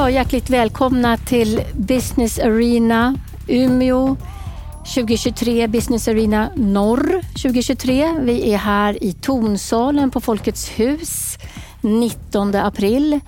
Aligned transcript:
Ja, 0.00 0.10
hjärtligt 0.10 0.50
välkomna 0.50 1.16
till 1.16 1.62
Business 1.74 2.38
Arena 2.38 3.16
Umeå 3.48 4.16
2023, 4.94 5.68
Business 5.68 6.08
Arena 6.08 6.50
Norr 6.56 7.20
2023. 7.42 8.14
Vi 8.20 8.52
är 8.52 8.56
här 8.56 9.04
i 9.04 9.12
Tonsalen 9.12 10.10
på 10.10 10.20
Folkets 10.20 10.68
hus 10.68 11.38
19 11.80 12.54
april. 12.54 13.20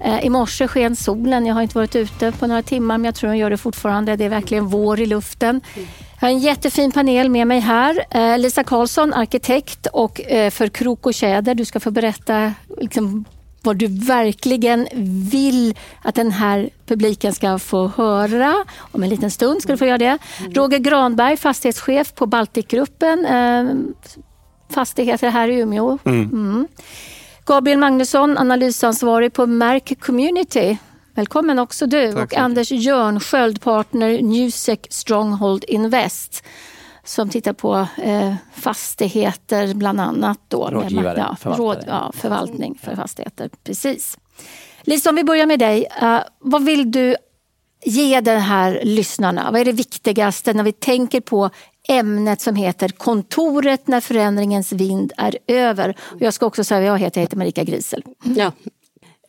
Eh, 0.00 0.24
I 0.24 0.30
morse 0.30 0.68
sken 0.68 0.96
solen. 0.96 1.46
Jag 1.46 1.54
har 1.54 1.62
inte 1.62 1.78
varit 1.78 1.96
ute 1.96 2.32
på 2.32 2.46
några 2.46 2.62
timmar 2.62 2.98
men 2.98 3.04
jag 3.04 3.14
tror 3.14 3.28
den 3.28 3.38
gör 3.38 3.50
det 3.50 3.56
fortfarande. 3.58 4.16
Det 4.16 4.24
är 4.24 4.28
verkligen 4.28 4.66
vår 4.66 5.00
i 5.00 5.06
luften. 5.06 5.60
Jag 5.74 5.82
har 6.20 6.28
en 6.28 6.38
jättefin 6.38 6.92
panel 6.92 7.30
med 7.30 7.46
mig 7.46 7.60
här. 7.60 8.04
Eh, 8.10 8.38
Lisa 8.38 8.64
Karlsson, 8.64 9.14
arkitekt 9.14 9.86
och 9.86 10.20
eh, 10.20 10.50
för 10.50 10.68
Krok 10.68 11.06
och 11.06 11.14
Tjäder. 11.14 11.54
Du 11.54 11.64
ska 11.64 11.80
få 11.80 11.90
berätta 11.90 12.52
liksom, 12.80 13.24
vad 13.64 13.76
du 13.76 13.86
verkligen 13.86 14.88
vill 15.30 15.74
att 16.02 16.14
den 16.14 16.30
här 16.30 16.70
publiken 16.86 17.32
ska 17.32 17.58
få 17.58 17.86
höra. 17.86 18.54
Om 18.78 19.02
en 19.02 19.08
liten 19.08 19.30
stund 19.30 19.62
ska 19.62 19.72
du 19.72 19.78
få 19.78 19.86
göra 19.86 19.98
det. 19.98 20.18
Roger 20.54 20.78
Granberg, 20.78 21.36
fastighetschef 21.36 22.14
på 22.14 22.26
Baltikgruppen. 22.26 23.26
Eh, 23.26 23.64
fastigheter 24.74 25.30
här 25.30 25.48
i 25.48 25.60
Umeå. 25.60 25.98
Mm. 26.04 26.68
Gabriel 27.46 27.78
Magnusson, 27.78 28.38
analysansvarig 28.38 29.32
på 29.32 29.46
Merk 29.46 30.00
Community. 30.00 30.76
Välkommen 31.14 31.58
också 31.58 31.86
du. 31.86 32.12
Tack 32.12 32.32
och. 32.32 32.38
Anders 32.38 32.70
Jörnsköld, 32.70 33.60
partner 33.60 34.22
Newsec 34.22 34.80
Stronghold 34.90 35.64
Invest 35.68 36.44
som 37.04 37.28
tittar 37.28 37.52
på 37.52 37.86
eh, 38.02 38.34
fastigheter 38.54 39.74
bland 39.74 40.00
annat. 40.00 40.38
Då, 40.48 40.68
Rådgivare, 40.70 41.18
ja, 41.18 41.36
förvaltare. 41.40 41.66
råd, 41.66 41.84
ja, 41.86 42.12
förvaltning 42.14 42.78
för 42.82 42.96
fastigheter. 42.96 43.50
Precis. 43.64 44.18
Lisa, 44.82 45.10
om 45.10 45.16
vi 45.16 45.24
börjar 45.24 45.46
med 45.46 45.58
dig. 45.58 45.86
Eh, 46.02 46.18
vad 46.38 46.64
vill 46.64 46.90
du 46.92 47.16
ge 47.84 48.20
den 48.20 48.40
här 48.40 48.80
lyssnarna? 48.84 49.50
Vad 49.50 49.60
är 49.60 49.64
det 49.64 49.72
viktigaste 49.72 50.52
när 50.52 50.64
vi 50.64 50.72
tänker 50.72 51.20
på 51.20 51.50
ämnet 51.88 52.40
som 52.40 52.56
heter 52.56 52.88
Kontoret 52.88 53.86
när 53.88 54.00
förändringens 54.00 54.72
vind 54.72 55.12
är 55.16 55.38
över? 55.46 55.96
Och 56.00 56.22
jag 56.22 56.34
ska 56.34 56.46
också 56.46 56.64
säga 56.64 56.80
vad 56.80 56.88
jag 56.90 56.98
heter, 56.98 57.20
jag 57.20 57.24
heter 57.26 57.36
Marika 57.36 57.64
Grisel. 57.64 58.02
Ja. 58.36 58.52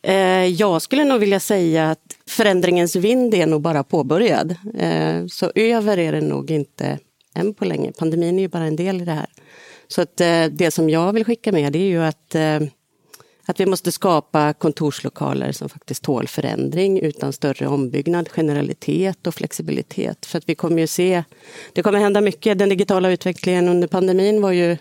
Eh, 0.02 0.14
Jag 0.46 0.82
skulle 0.82 1.04
nog 1.04 1.20
vilja 1.20 1.40
säga 1.40 1.90
att 1.90 2.16
förändringens 2.28 2.96
vind 2.96 3.34
är 3.34 3.46
nog 3.46 3.60
bara 3.62 3.84
påbörjad. 3.84 4.56
Eh, 4.78 5.26
Så 5.26 5.52
över 5.54 5.98
är 5.98 6.12
det 6.12 6.20
nog 6.20 6.50
inte 6.50 6.98
än 7.34 7.54
på 7.54 7.64
länge. 7.64 7.92
Pandemin 7.92 8.38
är 8.38 8.42
ju 8.42 8.48
bara 8.48 8.64
en 8.64 8.76
del 8.76 9.02
i 9.02 9.04
det 9.04 9.12
här. 9.12 9.26
Så 9.88 10.02
att 10.02 10.20
eh, 10.20 10.44
det 10.44 10.70
som 10.70 10.90
jag 10.90 11.12
vill 11.12 11.24
skicka 11.24 11.52
med 11.52 11.72
det 11.72 11.78
är 11.78 11.88
ju 11.88 12.02
att, 12.02 12.34
eh, 12.34 12.60
att 13.46 13.60
vi 13.60 13.66
måste 13.66 13.92
skapa 13.92 14.52
kontorslokaler 14.52 15.52
som 15.52 15.68
faktiskt 15.68 16.02
tål 16.02 16.28
förändring 16.28 17.00
utan 17.00 17.32
större 17.32 17.66
ombyggnad, 17.66 18.28
generalitet 18.28 19.26
och 19.26 19.34
flexibilitet. 19.34 20.26
För 20.26 20.38
att 20.38 20.48
vi 20.48 20.54
kommer 20.54 20.78
ju 20.78 20.86
se, 20.86 21.24
det 21.72 21.82
kommer 21.82 21.98
hända 21.98 22.20
mycket. 22.20 22.58
Den 22.58 22.68
digitala 22.68 23.10
utvecklingen 23.10 23.68
under 23.68 23.88
pandemin 23.88 24.42
var 24.42 24.52
ju 24.52 24.76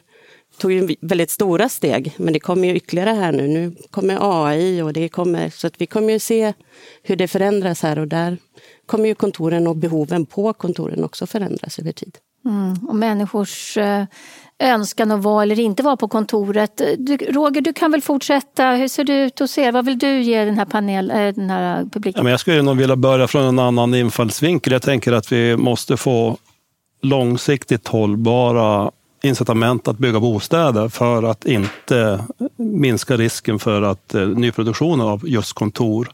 tog 0.58 0.72
ju 0.72 0.96
väldigt 1.02 1.30
stora 1.30 1.70
steg, 1.70 2.14
men 2.18 2.34
det 2.34 2.40
kommer 2.40 2.68
ju 2.68 2.76
ytterligare 2.76 3.10
här 3.10 3.32
nu. 3.32 3.48
Nu 3.48 3.76
kommer 3.92 4.18
AI 4.22 4.82
och 4.82 4.94
det 4.94 5.10
kommer, 5.10 5.50
så 5.50 5.68
att 5.68 5.82
vi 5.82 5.86
kommer 5.86 6.14
ju 6.14 6.20
se 6.20 6.54
hur 7.04 7.16
det 7.16 7.28
förändras 7.28 7.82
här 7.82 8.00
och 8.00 8.08
där 8.08 8.38
kommer 8.86 9.08
ju 9.08 9.16
kontoren 9.16 9.68
och 9.68 9.76
behoven 9.76 10.26
på 10.26 10.54
kontoren 10.54 11.04
också 11.04 11.28
förändras 11.28 11.80
över 11.80 11.92
tid. 11.92 12.18
Mm. 12.46 12.74
Och 12.88 12.96
människors 12.96 13.78
eh, 13.78 14.06
önskan 14.60 15.12
att 15.12 15.24
vara 15.24 15.44
eller 15.44 15.60
inte 15.60 15.84
vara 15.84 15.98
på 15.98 16.08
kontoret. 16.08 16.82
Eh, 16.82 16.88
du, 16.98 17.18
Roger, 17.18 17.62
du 17.62 17.74
kan 17.74 17.92
väl 17.92 18.02
fortsätta. 18.02 18.72
Hur 18.72 18.88
ser 18.88 19.04
det 19.04 19.26
ut 19.26 19.40
hos 19.40 19.58
er? 19.58 19.72
Vad 19.72 19.86
vill 19.86 20.00
du 20.00 20.22
ge 20.22 20.46
den 20.46 20.58
här, 20.58 20.66
panel, 20.66 21.12
eh, 21.12 21.18
den 21.18 21.50
här 21.50 21.84
publiken? 21.84 22.20
Ja, 22.20 22.24
men 22.24 22.32
jag 22.32 22.40
skulle 22.40 22.62
nog 22.62 22.78
vilja 22.78 22.96
börja 22.96 23.28
från 23.28 23.44
en 23.44 23.60
annan 23.60 23.96
infallsvinkel. 23.96 24.74
Jag 24.74 24.82
tänker 24.82 25.12
att 25.12 25.32
vi 25.32 25.58
måste 25.58 25.98
få 25.98 26.38
långsiktigt 27.02 27.88
hållbara 27.88 28.92
incitament 29.24 29.88
att 29.88 29.98
bygga 29.98 30.20
bostäder 30.20 30.90
för 30.90 31.24
att 31.24 31.46
inte 31.46 32.20
minska 32.58 33.18
risken 33.18 33.60
för 33.60 33.82
att 33.82 34.16
nyproduktionen 34.36 35.08
av 35.08 35.30
just 35.30 35.54
kontor 35.54 36.08
eh, 36.08 36.14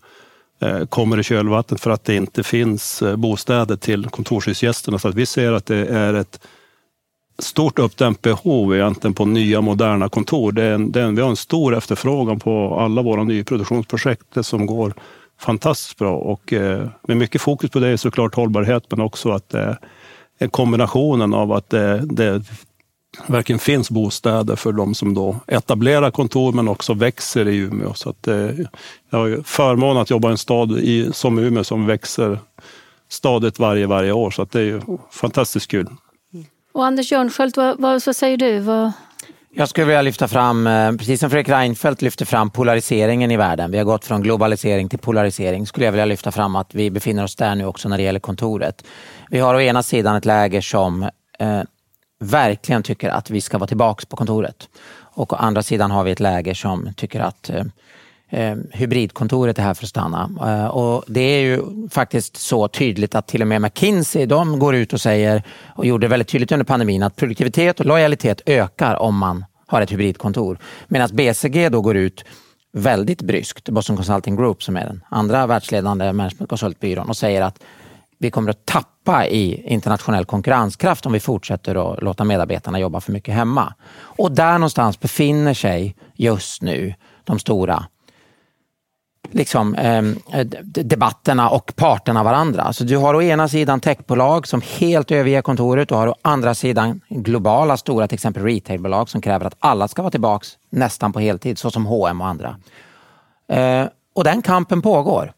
Eh, 0.61 0.85
kommer 0.85 1.19
i 1.19 1.23
kölvattnet 1.23 1.81
för 1.81 1.91
att 1.91 2.03
det 2.03 2.15
inte 2.15 2.43
finns 2.43 3.01
eh, 3.01 3.15
bostäder 3.15 3.75
till 3.75 4.05
kontorshusgästerna. 4.05 4.99
Så 4.99 5.07
att 5.07 5.15
vi 5.15 5.25
ser 5.25 5.51
att 5.51 5.65
det 5.65 5.85
är 5.85 6.13
ett 6.13 6.39
stort 7.39 7.79
uppdämt 7.79 8.21
behov 8.21 8.75
egentligen 8.75 9.13
på 9.13 9.25
nya 9.25 9.61
moderna 9.61 10.09
kontor. 10.09 10.51
Det 10.51 10.63
är 10.63 10.73
en, 10.73 10.91
det 10.91 11.01
är 11.01 11.05
en, 11.05 11.15
vi 11.15 11.21
har 11.21 11.29
en 11.29 11.35
stor 11.35 11.75
efterfrågan 11.75 12.39
på 12.39 12.79
alla 12.79 13.01
våra 13.01 13.23
nyproduktionsprojekt 13.23 14.45
som 14.45 14.65
går 14.65 14.93
fantastiskt 15.39 15.97
bra 15.97 16.15
och 16.15 16.53
eh, 16.53 16.87
med 17.07 17.17
mycket 17.17 17.41
fokus 17.41 17.71
på 17.71 17.79
det 17.79 17.87
är 17.87 17.97
såklart 17.97 18.35
hållbarhet 18.35 18.83
men 18.89 19.01
också 19.01 19.31
att 19.31 19.53
eh, 19.53 19.73
det 20.39 20.45
är 20.45 20.49
kombinationen 20.49 21.33
av 21.33 21.51
att 21.51 21.69
det, 21.69 22.01
det 22.05 22.41
verkligen 23.27 23.59
finns 23.59 23.89
bostäder 23.89 24.55
för 24.55 24.71
de 24.71 24.95
som 24.95 25.13
då 25.13 25.39
etablerar 25.47 26.11
kontor 26.11 26.53
men 26.53 26.67
också 26.67 26.93
växer 26.93 27.47
i 27.47 27.57
Umeå. 27.57 27.93
Så 27.93 28.09
att, 28.09 28.27
eh, 28.27 28.35
jag 29.09 29.19
har 29.19 29.43
förmånen 29.43 30.01
att 30.01 30.09
jobba 30.09 30.27
i 30.27 30.31
en 30.31 30.37
stad 30.37 30.71
i, 30.71 31.09
som 31.13 31.39
Umeå 31.39 31.63
som 31.63 31.85
växer 31.85 32.39
stadigt 33.09 33.59
varje, 33.59 33.87
varje 33.87 34.11
år 34.11 34.31
så 34.31 34.41
att 34.41 34.51
det 34.51 34.59
är 34.59 34.63
ju 34.63 34.81
fantastiskt 35.11 35.71
kul. 35.71 35.87
Och 36.71 36.85
Anders 36.85 37.11
Jörnsköld, 37.11 37.57
vad, 37.57 37.79
vad, 37.79 38.01
vad 38.05 38.15
säger 38.15 38.37
du? 38.37 38.59
Vad, 38.59 38.91
Jag 39.53 39.69
skulle 39.69 39.85
vilja 39.85 40.01
lyfta 40.01 40.27
fram, 40.27 40.67
eh, 40.67 40.91
precis 40.91 41.19
som 41.19 41.29
Fredrik 41.29 41.49
Reinfeldt 41.49 42.01
lyfte 42.01 42.25
fram 42.25 42.49
polariseringen 42.49 43.31
i 43.31 43.37
världen. 43.37 43.71
Vi 43.71 43.77
har 43.77 43.85
gått 43.85 44.05
från 44.05 44.21
globalisering 44.21 44.89
till 44.89 44.99
polarisering. 44.99 45.67
Skulle 45.67 45.85
jag 45.85 45.91
vilja 45.91 46.05
lyfta 46.05 46.31
fram 46.31 46.55
att 46.55 46.75
vi 46.75 46.91
befinner 46.91 47.23
oss 47.23 47.35
där 47.35 47.55
nu 47.55 47.65
också 47.65 47.89
när 47.89 47.97
det 47.97 48.03
gäller 48.03 48.19
kontoret. 48.19 48.83
Vi 49.29 49.39
har 49.39 49.55
å 49.55 49.61
ena 49.61 49.83
sidan 49.83 50.15
ett 50.15 50.25
läge 50.25 50.61
som 50.61 51.03
eh, 51.39 51.61
verkligen 52.19 52.83
tycker 52.83 53.09
att 53.09 53.29
vi 53.29 53.41
ska 53.41 53.57
vara 53.57 53.67
tillbaks 53.67 54.05
på 54.05 54.17
kontoret. 54.17 54.69
Och 55.19 55.33
å 55.33 55.35
andra 55.35 55.63
sidan 55.63 55.91
har 55.91 56.03
vi 56.03 56.11
ett 56.11 56.19
läge 56.19 56.55
som 56.55 56.93
tycker 56.93 57.19
att 57.19 57.49
eh, 57.49 57.63
eh, 58.29 58.57
hybridkontoret 58.71 59.59
är 59.59 59.63
här 59.63 59.73
för 59.73 59.85
att 59.85 59.89
stanna. 59.89 60.29
Eh, 60.41 60.67
och 60.67 61.03
det 61.07 61.21
är 61.21 61.39
ju 61.39 61.61
faktiskt 61.89 62.37
så 62.37 62.67
tydligt 62.67 63.15
att 63.15 63.27
till 63.27 63.41
och 63.41 63.47
med 63.47 63.61
McKinsey 63.61 64.25
de 64.25 64.59
går 64.59 64.75
ut 64.75 64.93
och 64.93 65.01
säger 65.01 65.43
och 65.75 65.85
gjorde 65.85 66.07
väldigt 66.07 66.27
tydligt 66.27 66.51
under 66.51 66.65
pandemin 66.65 67.03
att 67.03 67.15
produktivitet 67.15 67.79
och 67.79 67.85
lojalitet 67.85 68.41
ökar 68.45 68.95
om 68.95 69.17
man 69.17 69.45
har 69.67 69.81
ett 69.81 69.91
hybridkontor. 69.91 70.57
Medan 70.87 71.09
BCG 71.13 71.69
då 71.69 71.81
går 71.81 71.97
ut 71.97 72.25
väldigt 72.71 73.21
bryskt, 73.21 73.69
Boston 73.69 73.95
Consulting 73.95 74.35
Group 74.35 74.63
som 74.63 74.77
är 74.77 74.85
den 74.85 75.03
andra 75.09 75.47
världsledande 75.47 76.13
managementkonsultbyrån 76.13 77.09
och 77.09 77.17
säger 77.17 77.41
att 77.41 77.59
vi 78.19 78.31
kommer 78.31 78.49
att 78.51 78.65
tappa 78.65 79.27
i 79.27 79.73
internationell 79.73 80.25
konkurrenskraft 80.25 81.05
om 81.05 81.11
vi 81.11 81.19
fortsätter 81.19 81.93
att 81.93 82.03
låta 82.03 82.23
medarbetarna 82.23 82.79
jobba 82.79 83.01
för 83.01 83.11
mycket 83.11 83.33
hemma. 83.33 83.73
Och 83.99 84.31
där 84.31 84.53
någonstans 84.53 84.99
befinner 84.99 85.53
sig 85.53 85.95
just 86.13 86.61
nu 86.61 86.93
de 87.23 87.39
stora 87.39 87.85
liksom, 89.31 89.75
eh, 89.75 90.03
debatterna 90.63 91.49
och 91.49 91.73
parterna 91.75 92.23
varandra. 92.23 92.73
Så 92.73 92.83
du 92.83 92.97
har 92.97 93.13
å 93.13 93.21
ena 93.21 93.47
sidan 93.47 93.79
techbolag 93.79 94.47
som 94.47 94.61
helt 94.79 95.11
överger 95.11 95.41
kontoret 95.41 95.91
och 95.91 95.97
har 95.97 96.07
å 96.07 96.15
andra 96.21 96.55
sidan 96.55 97.01
globala 97.09 97.77
stora 97.77 98.07
till 98.07 98.15
exempel 98.15 98.43
retailbolag 98.43 99.09
som 99.09 99.21
kräver 99.21 99.45
att 99.45 99.55
alla 99.59 99.87
ska 99.87 100.01
vara 100.01 100.11
tillbaks 100.11 100.57
nästan 100.69 101.13
på 101.13 101.19
heltid, 101.19 101.57
såsom 101.57 101.85
H&M 101.85 102.21
och 102.21 102.27
andra. 102.27 102.57
Eh, 103.47 103.87
och 104.15 104.23
den 104.23 104.41
kampen 104.41 104.81
pågår. 104.81 105.33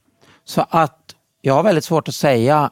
Så 0.45 0.65
att 0.69 1.15
jag 1.41 1.53
har 1.53 1.63
väldigt 1.63 1.83
svårt 1.83 2.07
att 2.07 2.15
säga 2.15 2.69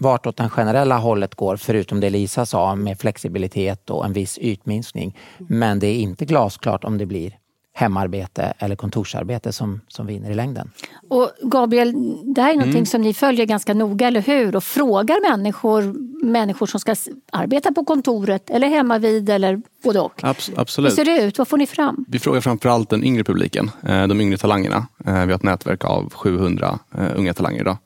vartåt 0.00 0.36
den 0.36 0.50
generella 0.50 0.98
hållet 0.98 1.34
går, 1.34 1.56
förutom 1.56 2.00
det 2.00 2.10
Lisa 2.10 2.46
sa 2.46 2.74
med 2.74 3.00
flexibilitet 3.00 3.90
och 3.90 4.04
en 4.04 4.12
viss 4.12 4.38
ytminskning. 4.38 5.16
Men 5.38 5.78
det 5.78 5.86
är 5.86 5.94
inte 5.98 6.24
glasklart 6.24 6.84
om 6.84 6.98
det 6.98 7.06
blir 7.06 7.38
hemarbete 7.74 8.52
eller 8.58 8.76
kontorsarbete 8.76 9.52
som, 9.52 9.80
som 9.88 10.06
vinner 10.06 10.30
i 10.30 10.34
längden. 10.34 10.70
och 11.08 11.30
Gabriel, 11.42 11.94
det 12.34 12.42
här 12.42 12.52
är 12.52 12.56
någonting 12.56 12.86
som 12.86 13.02
ni 13.02 13.14
följer 13.14 13.46
ganska 13.46 13.74
noga, 13.74 14.06
eller 14.08 14.20
hur? 14.22 14.56
Och 14.56 14.64
frågar 14.64 15.30
människor, 15.30 15.82
människor 16.26 16.66
som 16.66 16.80
ska 16.80 16.94
arbeta 17.32 17.72
på 17.72 17.84
kontoret 17.84 18.50
eller 18.50 18.68
hemma 18.68 18.98
vid 18.98 19.30
eller 19.30 19.62
både 19.84 20.00
och. 20.00 20.20
Abs- 20.22 20.50
Hur 20.50 20.60
absolut. 20.60 20.94
ser 20.94 21.04
det 21.04 21.22
ut? 21.22 21.38
Vad 21.38 21.48
får 21.48 21.56
ni 21.58 21.66
fram? 21.66 22.04
Vi 22.08 22.18
frågar 22.18 22.40
framförallt 22.40 22.90
den 22.90 23.04
yngre 23.04 23.24
publiken, 23.24 23.70
eh, 23.88 24.06
de 24.06 24.20
yngre 24.20 24.38
talangerna. 24.38 24.86
Eh, 25.06 25.12
Vi 25.12 25.18
har 25.20 25.34
ett 25.34 25.42
nätverk 25.42 25.84
av 25.84 26.12
700 26.14 26.78
eh, 26.98 27.04
unga 27.16 27.34
talanger 27.34 27.60
idag 27.60 27.76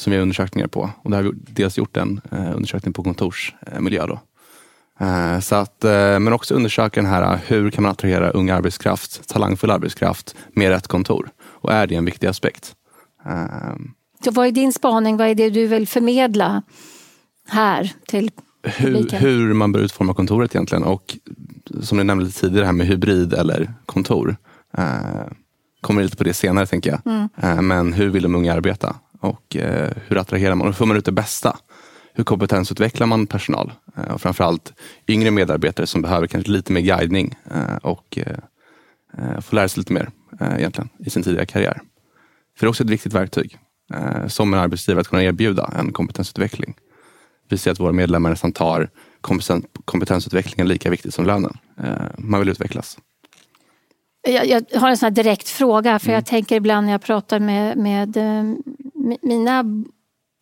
som 0.00 0.10
vi 0.10 0.16
har 0.16 0.22
undersökningar 0.22 0.68
på. 0.68 0.90
Och 1.02 1.10
där 1.10 1.16
har 1.16 1.24
vi 1.24 1.32
dels 1.34 1.78
gjort 1.78 1.96
en 1.96 2.20
eh, 2.32 2.56
undersökning 2.56 2.92
på 2.92 3.02
kontorsmiljö. 3.02 4.06
Då. 4.06 4.20
Eh, 5.06 5.40
Så 5.40 5.54
att, 5.54 5.84
eh, 5.84 6.18
men 6.18 6.32
också 6.32 6.54
undersöka 6.54 7.00
den 7.00 7.10
här, 7.10 7.38
hur 7.46 7.70
kan 7.70 7.82
man 7.82 7.92
attrahera 7.92 8.30
ung 8.30 8.50
arbetskraft, 8.50 9.28
talangfull 9.28 9.70
arbetskraft 9.70 10.36
med 10.52 10.68
rätt 10.68 10.86
kontor? 10.88 11.30
Och 11.40 11.72
är 11.72 11.86
det 11.86 11.94
en 11.94 12.04
viktig 12.04 12.26
aspekt? 12.26 12.74
Eh, 13.26 13.76
Så 14.24 14.30
vad 14.30 14.46
är 14.46 14.52
din 14.52 14.72
spaning? 14.72 15.16
Vad 15.16 15.28
är 15.28 15.34
det 15.34 15.50
du 15.50 15.66
vill 15.66 15.88
förmedla 15.88 16.62
här 17.48 17.92
till 18.06 18.30
hur, 18.62 19.10
hur 19.10 19.54
man 19.54 19.72
bör 19.72 19.80
utforma 19.80 20.14
kontoret 20.14 20.54
egentligen. 20.54 20.84
Och 20.84 21.18
som 21.82 21.98
ni 21.98 22.04
nämnde 22.04 22.30
tidigare, 22.30 22.60
det 22.60 22.66
här 22.66 22.72
med 22.72 22.86
hybrid 22.86 23.34
eller 23.34 23.74
kontor. 23.86 24.36
Eh, 24.78 25.26
kommer 25.80 26.02
lite 26.02 26.16
på 26.16 26.24
det 26.24 26.34
senare 26.34 26.66
tänker 26.66 26.90
jag. 26.90 27.28
Mm. 27.44 27.66
Men 27.66 27.92
hur 27.92 28.08
vill 28.08 28.22
de 28.22 28.34
unga 28.34 28.54
arbeta? 28.54 28.96
Och 29.20 29.56
hur 30.06 30.18
attraherar 30.18 30.54
man? 30.54 30.66
Hur 30.66 30.72
får 30.72 30.86
man 30.86 30.96
ut 30.96 31.04
det 31.04 31.12
bästa? 31.12 31.56
Hur 32.14 32.24
kompetensutvecklar 32.24 33.06
man 33.06 33.26
personal? 33.26 33.72
Och 34.10 34.20
framförallt 34.20 34.72
yngre 35.08 35.30
medarbetare 35.30 35.86
som 35.86 36.02
behöver 36.02 36.26
kanske 36.26 36.50
lite 36.50 36.72
mer 36.72 36.80
guidning 36.80 37.34
och 37.82 38.18
få 39.40 39.56
lära 39.56 39.68
sig 39.68 39.80
lite 39.80 39.92
mer 39.92 40.10
egentligen 40.40 40.88
i 40.98 41.10
sin 41.10 41.22
tidiga 41.22 41.46
karriär. 41.46 41.80
För 42.58 42.66
det 42.66 42.68
är 42.68 42.68
också 42.68 42.84
ett 42.84 42.90
viktigt 42.90 43.12
verktyg 43.12 43.58
som 44.28 44.54
en 44.54 44.60
arbetsgivare 44.60 45.00
att 45.00 45.08
kunna 45.08 45.22
erbjuda 45.22 45.72
en 45.78 45.92
kompetensutveckling. 45.92 46.74
Vi 47.48 47.58
ser 47.58 47.70
att 47.70 47.80
våra 47.80 47.92
medlemmar 47.92 48.30
nästan 48.30 48.52
tar 48.52 48.90
kompetensutvecklingen 49.84 50.68
lika 50.68 50.90
viktigt 50.90 51.14
som 51.14 51.26
lönen. 51.26 51.58
Man 52.18 52.40
vill 52.40 52.48
utvecklas. 52.48 52.98
Jag, 54.22 54.46
jag, 54.46 54.64
har 54.80 54.90
en 54.90 54.96
sån 54.96 55.14
direkt 55.14 55.48
fråga, 55.48 55.98
för 55.98 56.06
mm. 56.06 56.14
jag 56.14 56.26
tänker 56.26 56.56
ibland 56.56 56.86
när 56.86 56.92
jag 56.92 57.02
pratar 57.02 57.38
med, 57.38 57.76
med, 57.78 58.16
eh, 58.16 58.54
mina 59.22 59.64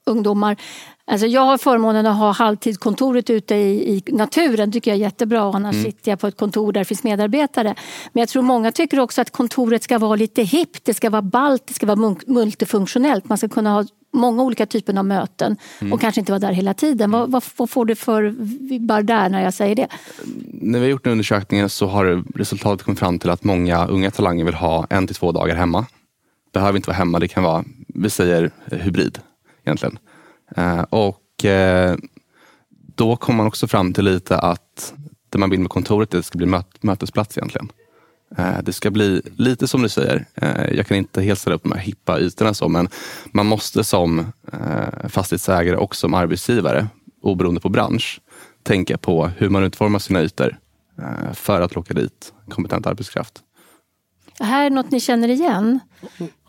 ungdomar. 0.07 0.57
Alltså 1.11 1.27
jag 1.27 1.41
har 1.41 1.59
förmånen 1.59 2.07
att 2.07 2.17
ha 2.17 2.33
halvtidskontoret 2.33 3.31
ute 3.31 3.55
i, 3.55 3.97
i 3.97 4.13
naturen, 4.13 4.73
tycker 4.73 4.91
jag 4.91 4.99
är 4.99 5.01
jättebra. 5.01 5.53
Annars 5.55 5.75
mm. 5.75 5.85
sitter 5.85 6.13
jag 6.13 6.21
på 6.21 6.27
ett 6.27 6.37
kontor 6.37 6.73
där 6.73 6.81
det 6.81 6.85
finns 6.85 7.05
medarbetare. 7.05 7.75
Men 8.13 8.21
jag 8.21 8.29
tror 8.29 8.43
många 8.43 8.73
tycker 8.73 9.01
också 9.01 9.21
att 9.21 9.31
kontoret 9.31 9.83
ska 9.83 9.99
vara 9.99 10.17
lite 10.17 10.43
hippt, 10.43 10.85
det 10.85 10.95
ska 10.95 11.11
vara 11.11 11.23
ballt, 11.23 11.67
det 11.67 11.75
ska 11.75 11.87
vara 11.87 12.17
multifunktionellt. 12.27 13.29
Man 13.29 13.39
ska 13.39 13.49
kunna 13.49 13.73
ha 13.73 13.85
många 14.13 14.43
olika 14.43 14.67
typer 14.67 14.99
av 14.99 15.05
möten 15.05 15.57
mm. 15.81 15.93
och 15.93 16.01
kanske 16.01 16.21
inte 16.21 16.33
vara 16.33 16.41
där 16.41 16.53
hela 16.53 16.75
tiden. 16.75 17.11
Vad, 17.11 17.31
vad, 17.31 17.45
vad 17.57 17.71
får 17.71 17.85
du 17.85 17.95
för 17.95 18.23
vibbar 18.69 19.03
där 19.03 19.29
när 19.29 19.45
jag 19.45 19.55
säger 19.55 19.75
det? 19.75 19.89
När 20.47 20.79
vi 20.79 20.85
har 20.85 20.91
gjort 20.91 21.05
den 21.05 21.13
undersökningen 21.13 21.69
så 21.69 21.87
har 21.87 22.25
resultatet 22.39 22.85
kommit 22.85 22.99
fram 22.99 23.19
till 23.19 23.31
att 23.31 23.45
många 23.45 23.87
unga 23.87 24.11
talanger 24.11 24.45
vill 24.45 24.55
ha 24.55 24.87
en 24.91 25.07
till 25.07 25.17
två 25.17 25.33
dagar 25.33 25.55
hemma. 25.55 25.87
Behöver 26.53 26.77
inte 26.77 26.89
vara 26.89 26.97
hemma, 26.97 27.19
det 27.19 27.29
kan 27.29 27.43
vara, 27.43 27.65
vi 27.89 28.11
säger 28.11 28.51
hybrid 28.71 29.19
egentligen. 29.65 29.99
Eh, 30.57 30.81
och 30.81 31.45
eh, 31.45 31.97
då 32.71 33.17
kommer 33.17 33.37
man 33.37 33.47
också 33.47 33.67
fram 33.67 33.93
till 33.93 34.05
lite 34.05 34.39
att 34.39 34.95
det 35.31 35.39
man 35.39 35.51
vill 35.51 35.61
med 35.61 35.71
kontoret 35.71 36.11
det 36.11 36.23
ska 36.23 36.39
bli 36.39 36.47
möt 36.47 36.83
mötesplats 36.83 37.39
egentligen. 37.39 37.73
Eh, 38.37 38.63
det 38.63 38.73
ska 38.73 38.91
bli 38.91 39.23
lite 39.37 39.69
som 39.69 39.83
du 39.83 39.89
säger. 39.89 40.25
Jag 40.73 40.87
kan 40.87 40.97
inte 40.97 41.23
helt 41.23 41.41
ställa 41.41 41.57
upp 41.57 41.63
de 41.63 41.73
här 41.73 41.79
hippa 41.79 42.21
ytorna 42.21 42.55
så, 42.55 42.69
men 42.69 42.89
man 43.25 43.47
måste 43.47 43.85
som 43.85 44.33
fastighetsägare 45.09 45.77
och 45.77 45.97
som 45.97 46.15
arbetsgivare, 46.15 46.87
oberoende 47.23 47.61
på 47.61 47.69
bransch, 47.69 48.21
tänka 48.63 48.99
på 48.99 49.27
hur 49.27 49.49
man 49.49 49.63
utformar 49.63 49.99
sina 49.99 50.23
ytor 50.23 50.59
för 51.35 51.61
att 51.61 51.75
locka 51.75 51.95
dit 51.95 52.33
kompetent 52.49 52.87
arbetskraft. 52.87 53.43
Det 54.39 54.45
här 54.45 54.67
är 54.67 54.71
något 54.71 54.91
ni 54.91 55.01
känner 55.01 55.29
igen? 55.29 55.81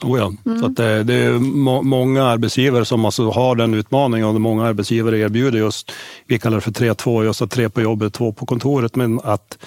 Oh 0.04 0.20
ja. 0.20 0.34
Mm. 0.46 0.62
Så 0.62 0.68
det, 0.68 0.98
eh, 0.98 1.06
det, 1.06 1.14
är 1.14 1.32
må, 1.40 1.82
många 1.82 2.24
arbetsgivare 2.24 2.86
som 2.86 3.06
alltså 3.06 3.30
har 3.30 3.56
den 3.56 3.74
utmaningen 3.74 4.28
och 4.28 4.42
många 4.42 4.66
arbetsgivare 4.66 5.20
erbjuder 5.20 5.60
just, 5.60 5.92
vi 6.28 6.40
kallar 6.40 6.58
det 6.58 6.62
för 6.62 6.72
3-2, 6.72 7.24
just 7.24 7.42
att 7.42 7.52
tre 7.52 7.70
på 7.70 7.82
jobbet, 7.82 8.14
två 8.14 8.34
på 8.34 8.46
kontoret, 8.46 8.96
men 8.96 9.20
att 9.24 9.58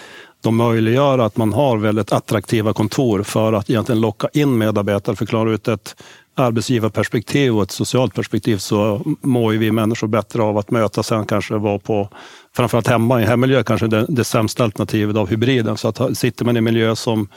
de 0.43 0.57
möjliggör 0.57 1.19
att 1.19 1.37
man 1.37 1.53
har 1.53 1.77
väldigt 1.77 2.13
attraktiva 2.13 2.73
kontor 2.73 3.23
för 3.23 3.53
att 3.53 3.71
egentligen 3.71 4.01
locka 4.01 4.29
in 4.33 4.59
medarbetare. 4.59 5.17
Förklara 5.17 5.53
ut 5.53 5.69
ett 5.69 5.97
arbetsgivarperspektiv 6.35 7.57
och 7.57 7.63
ett 7.63 7.71
socialt 7.71 8.15
perspektiv 8.15 8.57
så 8.57 9.03
mår 9.21 9.53
ju 9.53 9.59
vi 9.59 9.73
människor 9.73 10.07
bättre 10.07 10.43
av 10.43 10.59
att 10.59 10.71
mötas 10.71 11.07
sen 11.07 11.27
kanske 11.27 11.55
vara 11.55 11.79
på, 11.79 12.09
framförallt 12.57 12.87
hemma 12.87 13.23
i 13.23 13.25
hemmiljö, 13.25 13.63
kanske 13.63 13.87
det, 13.87 14.07
det 14.09 14.25
sämsta 14.25 14.65
alternativet 14.65 15.17
av 15.17 15.31
hybriden. 15.31 15.77
Så 15.77 15.89
att 15.89 16.19
sitter 16.19 16.45
man 16.45 16.57
i 16.57 16.59
en 16.59 16.65
miljö 16.65 16.97
som 16.97 17.29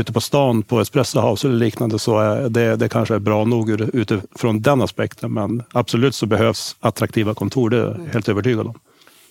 ute 0.00 0.12
på 0.12 0.20
stan 0.20 0.62
på 0.62 0.80
Espresso 0.80 1.20
House 1.20 1.48
eller 1.48 1.56
liknande 1.56 1.98
så 1.98 2.18
är 2.18 2.48
det, 2.48 2.76
det 2.76 2.88
kanske 2.88 3.14
är 3.14 3.18
bra 3.18 3.44
nog 3.44 3.70
utifrån 3.70 4.62
den 4.62 4.82
aspekten. 4.82 5.32
Men 5.32 5.62
absolut 5.72 6.14
så 6.14 6.26
behövs 6.26 6.76
attraktiva 6.80 7.34
kontor, 7.34 7.70
det 7.70 7.76
är 7.76 7.80
jag 7.80 8.12
helt 8.12 8.28
övertygad 8.28 8.66
om. 8.66 8.74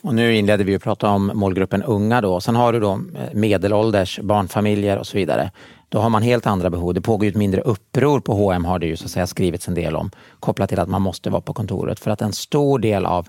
Och 0.01 0.15
nu 0.15 0.35
inledde 0.35 0.63
vi 0.63 0.75
att 0.75 0.83
prata 0.83 1.09
om 1.09 1.31
målgruppen 1.33 1.83
unga 1.83 2.21
då. 2.21 2.41
Sen 2.41 2.55
har 2.55 2.73
du 2.73 2.79
då 2.79 2.91
eh, 2.91 3.33
medelålders, 3.33 4.19
barnfamiljer 4.19 4.97
och 4.97 5.07
så 5.07 5.17
vidare. 5.17 5.51
Då 5.89 5.99
har 5.99 6.09
man 6.09 6.21
helt 6.21 6.47
andra 6.47 6.69
behov. 6.69 6.93
Det 6.93 7.01
pågår 7.01 7.27
ett 7.27 7.35
mindre 7.35 7.61
uppror 7.61 8.19
på 8.19 8.33
H&M 8.33 8.65
har 8.65 8.79
det 8.79 8.85
ju 8.85 8.97
så 8.97 9.05
att 9.05 9.11
säga 9.11 9.27
skrivits 9.27 9.67
en 9.67 9.73
del 9.73 9.95
om. 9.95 10.11
Kopplat 10.39 10.69
till 10.69 10.79
att 10.79 10.89
man 10.89 11.01
måste 11.01 11.29
vara 11.29 11.41
på 11.41 11.53
kontoret. 11.53 11.99
För 11.99 12.11
att 12.11 12.21
en 12.21 12.33
stor 12.33 12.79
del 12.79 13.05
av 13.05 13.27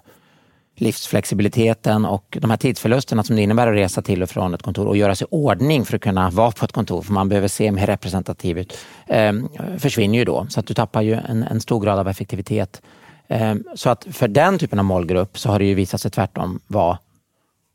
livsflexibiliteten 0.80 2.04
och 2.04 2.38
de 2.40 2.50
här 2.50 2.56
tidsförlusterna 2.56 3.22
som 3.22 3.36
det 3.36 3.42
innebär 3.42 3.66
att 3.66 3.74
resa 3.74 4.02
till 4.02 4.22
och 4.22 4.30
från 4.30 4.54
ett 4.54 4.62
kontor 4.62 4.86
och 4.86 4.96
göra 4.96 5.14
sig 5.14 5.26
ordning 5.30 5.84
för 5.84 5.96
att 5.96 6.02
kunna 6.02 6.30
vara 6.30 6.50
på 6.50 6.64
ett 6.64 6.72
kontor, 6.72 7.02
för 7.02 7.12
man 7.12 7.28
behöver 7.28 7.48
se 7.48 7.72
mer 7.72 7.86
representativ 7.86 8.58
ut, 8.58 8.78
ehm, 9.06 9.48
försvinner 9.78 10.18
ju 10.18 10.24
då. 10.24 10.46
Så 10.50 10.60
att 10.60 10.66
du 10.66 10.74
tappar 10.74 11.02
ju 11.02 11.14
en, 11.14 11.42
en 11.42 11.60
stor 11.60 11.80
grad 11.80 11.98
av 11.98 12.08
effektivitet 12.08 12.82
ehm, 13.28 13.64
så 13.74 13.90
att 13.90 14.06
för 14.10 14.28
den 14.28 14.58
typen 14.58 14.78
av 14.78 14.84
målgrupp 14.84 15.38
så 15.38 15.48
har 15.48 15.58
det 15.58 15.64
ju 15.64 15.74
visat 15.74 16.00
sig 16.00 16.10
tvärtom 16.10 16.60
vara 16.66 16.98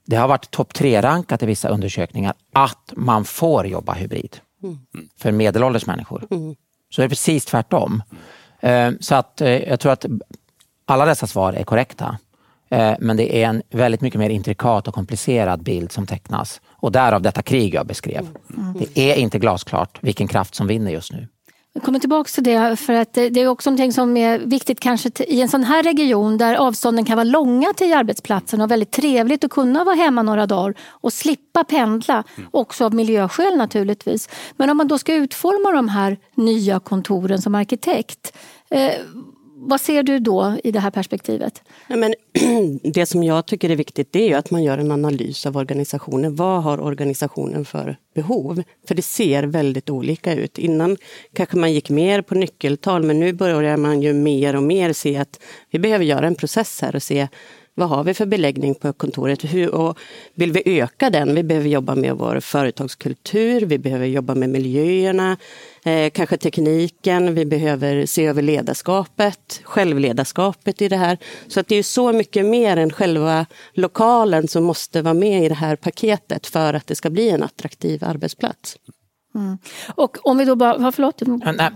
det 0.05 0.15
har 0.15 0.27
varit 0.27 0.51
topp 0.51 0.73
tre-rankat 0.73 1.43
i 1.43 1.45
vissa 1.45 1.69
undersökningar 1.69 2.33
att 2.53 2.93
man 2.95 3.25
får 3.25 3.67
jobba 3.67 3.93
hybrid 3.93 4.37
mm. 4.63 4.77
för 5.17 5.31
medelålders 5.31 5.85
människor. 5.85 6.27
Mm. 6.31 6.55
Så 6.89 7.01
det 7.01 7.05
är 7.05 7.09
precis 7.09 7.45
tvärtom. 7.45 8.03
Ehm, 8.59 8.97
så 8.99 9.15
att 9.15 9.41
eh, 9.41 9.49
jag 9.49 9.79
tror 9.79 9.91
att 9.91 10.05
alla 10.85 11.05
dessa 11.05 11.27
svar 11.27 11.53
är 11.53 11.63
korrekta. 11.63 12.17
Ehm, 12.69 12.95
men 12.99 13.17
det 13.17 13.43
är 13.43 13.47
en 13.49 13.61
väldigt 13.69 14.01
mycket 14.01 14.19
mer 14.19 14.29
intrikat 14.29 14.87
och 14.87 14.93
komplicerad 14.93 15.63
bild 15.63 15.91
som 15.91 16.07
tecknas. 16.07 16.61
Och 16.71 16.91
därav 16.91 17.21
detta 17.21 17.41
krig 17.41 17.73
jag 17.73 17.87
beskrev. 17.87 18.27
Mm. 18.57 18.73
Det 18.73 19.11
är 19.11 19.15
inte 19.15 19.39
glasklart 19.39 19.97
vilken 20.01 20.27
kraft 20.27 20.55
som 20.55 20.67
vinner 20.67 20.91
just 20.91 21.13
nu. 21.13 21.27
Jag 21.77 21.83
kommer 21.83 21.99
tillbaka 21.99 22.29
till 22.29 22.43
det 22.43 22.75
för 22.75 22.93
att 22.93 23.13
det 23.13 23.39
är 23.39 23.47
också 23.47 23.69
någonting 23.69 23.93
som 23.93 24.17
är 24.17 24.39
viktigt 24.39 24.79
kanske 24.79 25.09
i 25.27 25.41
en 25.41 25.49
sån 25.49 25.63
här 25.63 25.83
region 25.83 26.37
där 26.37 26.55
avstånden 26.55 27.05
kan 27.05 27.15
vara 27.15 27.23
långa 27.23 27.73
till 27.73 27.93
arbetsplatsen 27.93 28.61
och 28.61 28.71
väldigt 28.71 28.91
trevligt 28.91 29.43
att 29.43 29.51
kunna 29.51 29.83
vara 29.83 29.95
hemma 29.95 30.23
några 30.23 30.45
dagar 30.45 30.73
och 30.87 31.13
slippa 31.13 31.63
pendla, 31.63 32.23
mm. 32.37 32.49
också 32.53 32.85
av 32.85 32.93
miljöskäl 32.93 33.57
naturligtvis. 33.57 34.29
Men 34.57 34.69
om 34.69 34.77
man 34.77 34.87
då 34.87 34.97
ska 34.97 35.13
utforma 35.13 35.75
de 35.75 35.89
här 35.89 36.17
nya 36.35 36.79
kontoren 36.79 37.41
som 37.41 37.55
arkitekt, 37.55 38.37
eh, 38.69 38.91
vad 39.65 39.81
ser 39.81 40.03
du 40.03 40.19
då 40.19 40.57
i 40.63 40.71
det 40.71 40.79
här 40.79 40.91
perspektivet? 40.91 41.61
Nej, 41.87 41.99
men, 41.99 42.13
det 42.93 43.05
som 43.05 43.23
jag 43.23 43.45
tycker 43.45 43.69
är 43.69 43.75
viktigt 43.75 44.11
det 44.11 44.31
är 44.31 44.37
att 44.37 44.51
man 44.51 44.63
gör 44.63 44.77
en 44.77 44.91
analys 44.91 45.45
av 45.45 45.57
organisationen. 45.57 46.35
Vad 46.35 46.63
har 46.63 46.79
organisationen 46.79 47.65
för 47.65 47.97
behov? 48.15 48.63
För 48.87 48.95
det 48.95 49.01
ser 49.01 49.43
väldigt 49.43 49.89
olika 49.89 50.33
ut. 50.33 50.57
Innan 50.57 50.97
kanske 51.33 51.57
man 51.57 51.73
gick 51.73 51.89
mer 51.89 52.21
på 52.21 52.35
nyckeltal 52.35 53.03
men 53.03 53.19
nu 53.19 53.33
börjar 53.33 53.77
man 53.77 54.01
ju 54.01 54.13
mer 54.13 54.55
och 54.55 54.63
mer 54.63 54.93
se 54.93 55.17
att 55.17 55.39
vi 55.69 55.79
behöver 55.79 56.05
göra 56.05 56.27
en 56.27 56.35
process 56.35 56.81
här 56.81 56.95
och 56.95 57.03
se 57.03 57.27
vad 57.77 57.89
har 57.89 58.03
vi 58.03 58.13
för 58.13 58.25
beläggning 58.25 58.75
på 58.75 58.93
kontoret? 58.93 59.43
Hur, 59.43 59.75
och 59.75 59.97
vill 60.33 60.51
vi 60.51 60.79
öka 60.81 61.09
den? 61.09 61.35
Vi 61.35 61.43
behöver 61.43 61.69
jobba 61.69 61.95
med 61.95 62.15
vår 62.15 62.39
företagskultur, 62.39 63.61
vi 63.61 63.77
behöver 63.77 64.05
jobba 64.05 64.35
med 64.35 64.49
miljöerna, 64.49 65.37
eh, 65.85 66.09
kanske 66.09 66.37
tekniken, 66.37 67.35
vi 67.35 67.45
behöver 67.45 68.05
se 68.05 68.25
över 68.25 68.41
ledarskapet, 68.41 69.61
självledarskapet 69.63 70.81
i 70.81 70.87
det 70.87 70.97
här. 70.97 71.17
Så 71.47 71.59
att 71.59 71.67
det 71.67 71.75
är 71.75 71.83
så 71.83 72.13
mycket 72.13 72.45
mer 72.45 72.77
än 72.77 72.91
själva 72.91 73.45
lokalen 73.73 74.47
som 74.47 74.63
måste 74.63 75.01
vara 75.01 75.13
med 75.13 75.45
i 75.45 75.49
det 75.49 75.55
här 75.55 75.75
paketet 75.75 76.47
för 76.47 76.73
att 76.73 76.87
det 76.87 76.95
ska 76.95 77.09
bli 77.09 77.29
en 77.29 77.43
attraktiv 77.43 78.03
arbetsplats. 78.03 78.77
Mm. 79.35 79.57
Och 79.95 80.17
om 80.23 80.37
vi 80.37 80.45
då 80.45 80.55
bara, 80.55 80.91
förlåt. 80.91 81.21
Nej, 81.25 81.69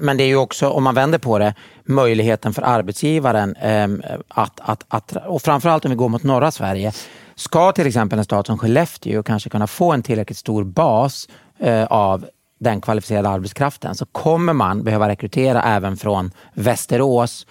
men 0.00 0.16
det 0.16 0.22
är 0.22 0.28
ju 0.28 0.36
också, 0.36 0.68
om 0.68 0.84
man 0.84 0.94
vänder 0.94 1.18
på 1.18 1.38
det, 1.38 1.54
möjligheten 1.84 2.54
för 2.54 2.62
arbetsgivaren 2.62 3.56
eh, 3.56 3.88
att, 4.28 4.60
att, 4.60 4.84
att, 4.88 5.26
och 5.26 5.42
framförallt 5.42 5.84
om 5.84 5.90
vi 5.90 5.96
går 5.96 6.08
mot 6.08 6.22
norra 6.22 6.50
Sverige, 6.50 6.92
ska 7.34 7.72
till 7.72 7.86
exempel 7.86 8.18
en 8.18 8.24
stad 8.24 8.46
som 8.46 8.58
Skellefteå 8.58 9.22
kanske 9.22 9.50
kunna 9.50 9.66
få 9.66 9.92
en 9.92 10.02
tillräckligt 10.02 10.38
stor 10.38 10.64
bas 10.64 11.28
eh, 11.58 11.84
av 11.84 12.26
den 12.60 12.80
kvalificerade 12.80 13.28
arbetskraften 13.28 13.94
så 13.94 14.06
kommer 14.06 14.52
man 14.52 14.84
behöva 14.84 15.08
rekrytera 15.08 15.62
även 15.62 15.96
från 15.96 16.30
Västerås, 16.54 17.46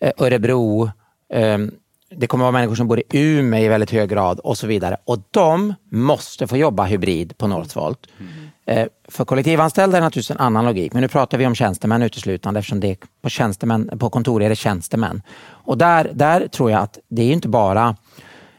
eh, 0.00 0.12
Örebro, 0.18 0.90
ehm, 1.32 1.70
det 2.10 2.26
kommer 2.26 2.44
vara 2.44 2.52
människor 2.52 2.74
som 2.74 2.88
bor 2.88 2.98
i 2.98 3.02
Umeå 3.10 3.64
i 3.64 3.68
väldigt 3.68 3.90
hög 3.90 4.08
grad 4.08 4.38
och 4.38 4.58
så 4.58 4.66
vidare. 4.66 4.96
Och 5.04 5.18
de 5.30 5.74
måste 5.90 6.46
få 6.46 6.56
jobba 6.56 6.84
hybrid 6.84 7.38
på 7.38 7.46
Northvolt. 7.46 8.06
Mm. 8.18 8.32
Eh, 8.66 8.88
för 9.08 9.24
kollektivanställda 9.24 9.96
är 9.96 10.00
det 10.00 10.06
naturligtvis 10.06 10.30
en 10.30 10.46
annan 10.46 10.64
logik, 10.64 10.92
men 10.92 11.02
nu 11.02 11.08
pratar 11.08 11.38
vi 11.38 11.46
om 11.46 11.54
tjänstemän 11.54 12.02
uteslutande 12.02 12.60
eftersom 12.60 12.80
det 12.80 12.96
på, 13.22 13.28
tjänstemän, 13.28 13.98
på 13.98 14.10
kontor 14.10 14.42
är 14.42 14.48
det 14.48 14.56
tjänstemän. 14.56 15.22
Och 15.48 15.78
där, 15.78 16.10
där 16.14 16.48
tror 16.48 16.70
jag 16.70 16.80
att 16.80 16.98
det 17.08 17.22
är 17.22 17.32
inte 17.32 17.48
bara 17.48 17.96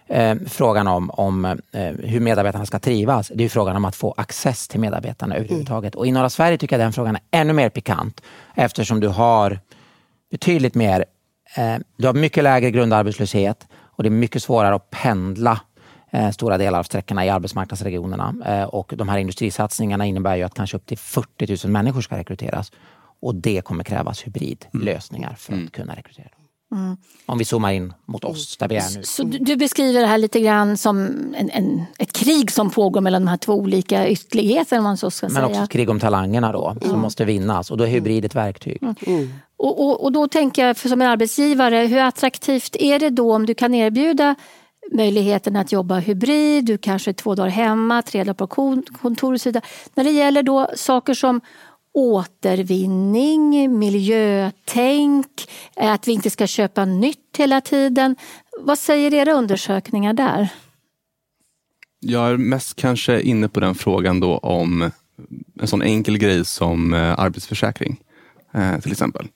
eh, 0.07 0.35
frågan 0.47 0.87
om, 0.87 1.09
om 1.09 1.45
eh, 1.45 1.55
hur 2.03 2.19
medarbetarna 2.19 2.65
ska 2.65 2.79
trivas. 2.79 3.31
Det 3.35 3.43
är 3.43 3.49
frågan 3.49 3.75
om 3.75 3.85
att 3.85 3.95
få 3.95 4.13
access 4.17 4.67
till 4.67 4.79
medarbetarna 4.79 5.35
överhuvudtaget. 5.35 5.95
Och 5.95 6.07
i 6.07 6.11
norra 6.11 6.29
Sverige 6.29 6.57
tycker 6.57 6.79
jag 6.79 6.85
den 6.85 6.93
frågan 6.93 7.15
är 7.15 7.21
ännu 7.31 7.53
mer 7.53 7.69
pikant 7.69 8.21
eftersom 8.55 8.99
du 8.99 9.07
har 9.07 9.59
betydligt 10.31 10.75
mer, 10.75 11.05
du 11.97 12.07
har 12.07 12.13
mycket 12.13 12.43
lägre 12.43 12.71
grundarbetslöshet 12.71 13.67
och 13.73 14.03
det 14.03 14.09
är 14.09 14.11
mycket 14.11 14.43
svårare 14.43 14.75
att 14.75 14.89
pendla 14.89 15.61
eh, 16.11 16.29
stora 16.29 16.57
delar 16.57 16.79
av 16.79 16.83
sträckorna 16.83 17.25
i 17.25 17.29
arbetsmarknadsregionerna. 17.29 18.35
Eh, 18.45 18.63
och 18.63 18.93
de 18.95 19.09
här 19.09 19.17
industrisatsningarna 19.17 20.05
innebär 20.05 20.35
ju 20.35 20.43
att 20.43 20.53
kanske 20.53 20.77
upp 20.77 20.85
till 20.85 20.97
40 20.97 21.67
000 21.67 21.71
människor 21.71 22.01
ska 22.01 22.17
rekryteras. 22.17 22.71
Och 23.21 23.35
det 23.35 23.61
kommer 23.61 23.83
krävas 23.83 24.27
hybridlösningar 24.27 25.35
för 25.37 25.53
att 25.53 25.71
kunna 25.71 25.95
rekrytera. 25.95 26.29
Mm. 26.71 26.97
Om 27.25 27.37
vi 27.37 27.45
zoomar 27.45 27.71
in 27.71 27.93
mot 28.05 28.23
oss, 28.23 28.57
där 28.57 28.67
vi 28.67 28.75
är 28.75 28.97
nu. 28.97 29.03
Så 29.03 29.23
du 29.23 29.55
beskriver 29.55 30.01
det 30.01 30.07
här 30.07 30.17
lite 30.17 30.39
grann 30.39 30.77
som 30.77 31.05
en, 31.35 31.49
en, 31.49 31.83
ett 31.97 32.13
krig 32.13 32.51
som 32.51 32.69
pågår 32.69 33.01
mellan 33.01 33.21
de 33.21 33.27
här 33.27 33.37
två 33.37 33.53
olika 33.53 34.09
ytterligheterna. 34.09 34.81
Man 34.81 34.97
så 34.97 35.11
ska 35.11 35.25
Men 35.25 35.35
säga. 35.35 35.47
också 35.47 35.61
ett 35.61 35.69
krig 35.69 35.89
om 35.89 35.99
talangerna 35.99 36.51
då, 36.51 36.75
som 36.81 36.89
mm. 36.89 37.01
måste 37.01 37.25
vinnas. 37.25 37.71
Och 37.71 37.77
då 37.77 37.83
är 37.83 37.87
hybrid 37.87 38.25
ett 38.25 38.35
verktyg. 38.35 38.83
Mm. 38.83 39.33
Och, 39.57 39.85
och, 39.85 40.03
och, 40.03 40.11
då 40.11 40.27
tänker 40.27 40.67
jag, 40.67 40.77
för 40.77 40.89
som 40.89 41.01
en 41.01 41.07
arbetsgivare, 41.07 41.77
hur 41.77 41.97
attraktivt 41.97 42.75
är 42.79 42.99
det 42.99 43.09
då 43.09 43.35
om 43.35 43.45
du 43.45 43.53
kan 43.53 43.73
erbjuda 43.73 44.35
möjligheten 44.91 45.55
att 45.55 45.71
jobba 45.71 45.99
hybrid, 45.99 46.65
du 46.65 46.77
kanske 46.77 47.11
är 47.11 47.13
två 47.13 47.35
dagar 47.35 47.49
hemma, 47.49 48.01
tre 48.01 48.23
dagar 48.23 48.33
på 48.33 48.47
kontor 49.01 49.33
och 49.33 49.41
så 49.41 49.49
vidare. 49.49 49.63
När 49.93 50.03
det 50.03 50.11
gäller 50.11 50.43
då 50.43 50.67
saker 50.75 51.13
som 51.13 51.41
återvinning, 51.93 53.79
miljötänk, 53.79 55.49
att 55.75 56.07
vi 56.07 56.11
inte 56.11 56.29
ska 56.29 56.47
köpa 56.47 56.85
nytt 56.85 57.35
hela 57.37 57.61
tiden. 57.61 58.15
Vad 58.59 58.79
säger 58.79 59.13
era 59.13 59.33
undersökningar 59.33 60.13
där? 60.13 60.49
Jag 61.99 62.29
är 62.29 62.37
mest 62.37 62.75
kanske 62.75 63.21
inne 63.21 63.49
på 63.49 63.59
den 63.59 63.75
frågan 63.75 64.19
då 64.19 64.37
om 64.37 64.91
en 65.61 65.67
sån 65.67 65.81
enkel 65.81 66.17
grej 66.17 66.45
som 66.45 66.93
eh, 66.93 67.19
arbetsförsäkring 67.19 67.99
eh, 68.53 68.79
till 68.79 68.91
exempel. 68.91 69.27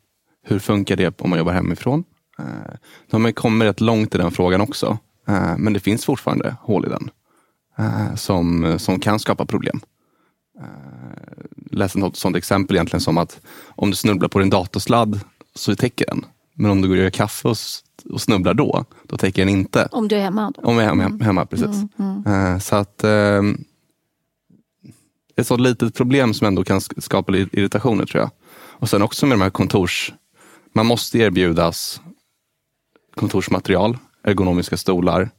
Hur 0.43 0.59
funkar 0.59 0.95
det 0.95 1.21
om 1.21 1.29
man 1.29 1.39
jobbar 1.39 1.53
hemifrån? 1.53 2.03
Eh, 2.39 2.45
de 3.07 3.15
har 3.15 3.19
man 3.19 3.33
kommit 3.33 3.65
rätt 3.65 3.81
långt 3.81 4.15
i 4.15 4.17
den 4.17 4.31
frågan 4.31 4.61
också. 4.61 4.97
Men 5.57 5.73
det 5.73 5.79
finns 5.79 6.05
fortfarande 6.05 6.55
hål 6.61 6.85
i 6.85 6.89
den 6.89 7.09
som, 8.17 8.75
som 8.79 8.99
kan 8.99 9.19
skapa 9.19 9.45
problem 9.45 9.81
läste 11.73 11.99
något 11.99 12.17
sånt 12.17 12.35
exempel 12.35 12.75
egentligen 12.75 13.01
som 13.01 13.17
att 13.17 13.41
om 13.67 13.89
du 13.89 13.95
snubblar 13.95 14.29
på 14.29 14.39
din 14.39 14.49
datorsladd 14.49 15.19
så 15.55 15.75
täcker 15.75 16.05
den. 16.05 16.25
Men 16.53 16.71
om 16.71 16.81
du 16.81 16.87
går 16.87 16.95
och 16.95 17.03
gör 17.03 17.09
kaffe 17.09 17.47
och, 17.47 17.57
och 18.11 18.21
snubblar 18.21 18.53
då, 18.53 18.85
då 19.03 19.17
täcker 19.17 19.41
den 19.41 19.49
inte. 19.49 19.87
Om 19.91 20.07
du 20.07 20.15
är 20.15 20.21
hemma? 20.21 20.51
Då. 20.55 20.61
Om 20.61 20.75
jag 20.75 20.83
är 20.83 20.87
hemma, 20.87 21.23
hemma 21.23 21.45
precis. 21.45 21.67
Mm, 21.99 22.23
mm. 22.25 22.59
Så 22.59 22.75
att 22.75 23.03
eh, 23.03 23.41
ett 25.35 25.47
sånt 25.47 25.61
litet 25.61 25.95
problem 25.95 26.33
som 26.33 26.47
ändå 26.47 26.63
kan 26.63 26.81
skapa 26.81 27.37
irritationer 27.37 28.05
tror 28.05 28.21
jag. 28.21 28.31
Och 28.53 28.89
sen 28.89 29.01
också 29.01 29.25
med 29.25 29.37
de 29.37 29.41
här 29.41 29.49
kontors... 29.49 30.13
Man 30.75 30.85
måste 30.85 31.17
erbjudas 31.17 32.01
kontorsmaterial, 33.15 33.97
ergonomiska 34.23 34.77
stolar 34.77 35.29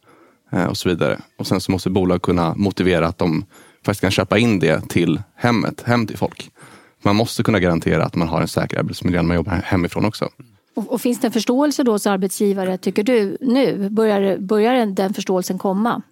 eh, 0.53 0.65
och 0.65 0.77
så 0.77 0.89
vidare. 0.89 1.21
Och 1.39 1.47
sen 1.47 1.61
så 1.61 1.73
måste 1.73 1.91
bolag 1.91 2.23
kunna 2.23 2.55
motivera 2.55 3.09
att 3.09 3.19
de 3.19 3.45
faktiskt 3.85 4.01
kan 4.01 4.11
köpa 4.11 4.39
in 4.39 4.59
det 4.59 4.89
till 4.89 5.23
hemmet, 5.37 5.83
hem 5.87 6.07
till 6.07 6.19
folk. 6.19 6.51
Man 7.03 7.17
måste 7.17 7.43
kunna 7.43 7.61
garantera 7.61 8.05
att 8.05 8.15
man 8.15 8.29
har 8.29 8.41
en 8.41 8.49
säker 8.49 8.79
arbetsmiljö 8.79 9.23
när 9.23 9.29
man 9.29 9.37
jobbar 9.37 9.63
hemifrån 9.65 10.05
också. 10.05 10.29
Och, 10.75 10.93
och 10.93 11.01
finns 11.01 11.21
det 11.21 11.27
en 11.27 11.33
förståelse 11.33 11.83
då 11.83 11.93
hos 11.93 12.07
arbetsgivare, 12.07 12.79
tycker 12.79 13.03
du, 13.03 13.37
nu? 13.41 13.91
Börjar, 13.91 14.39
börjar 14.39 14.87
den 14.87 15.15
förståelsen 15.15 15.59
komma? 15.59 16.03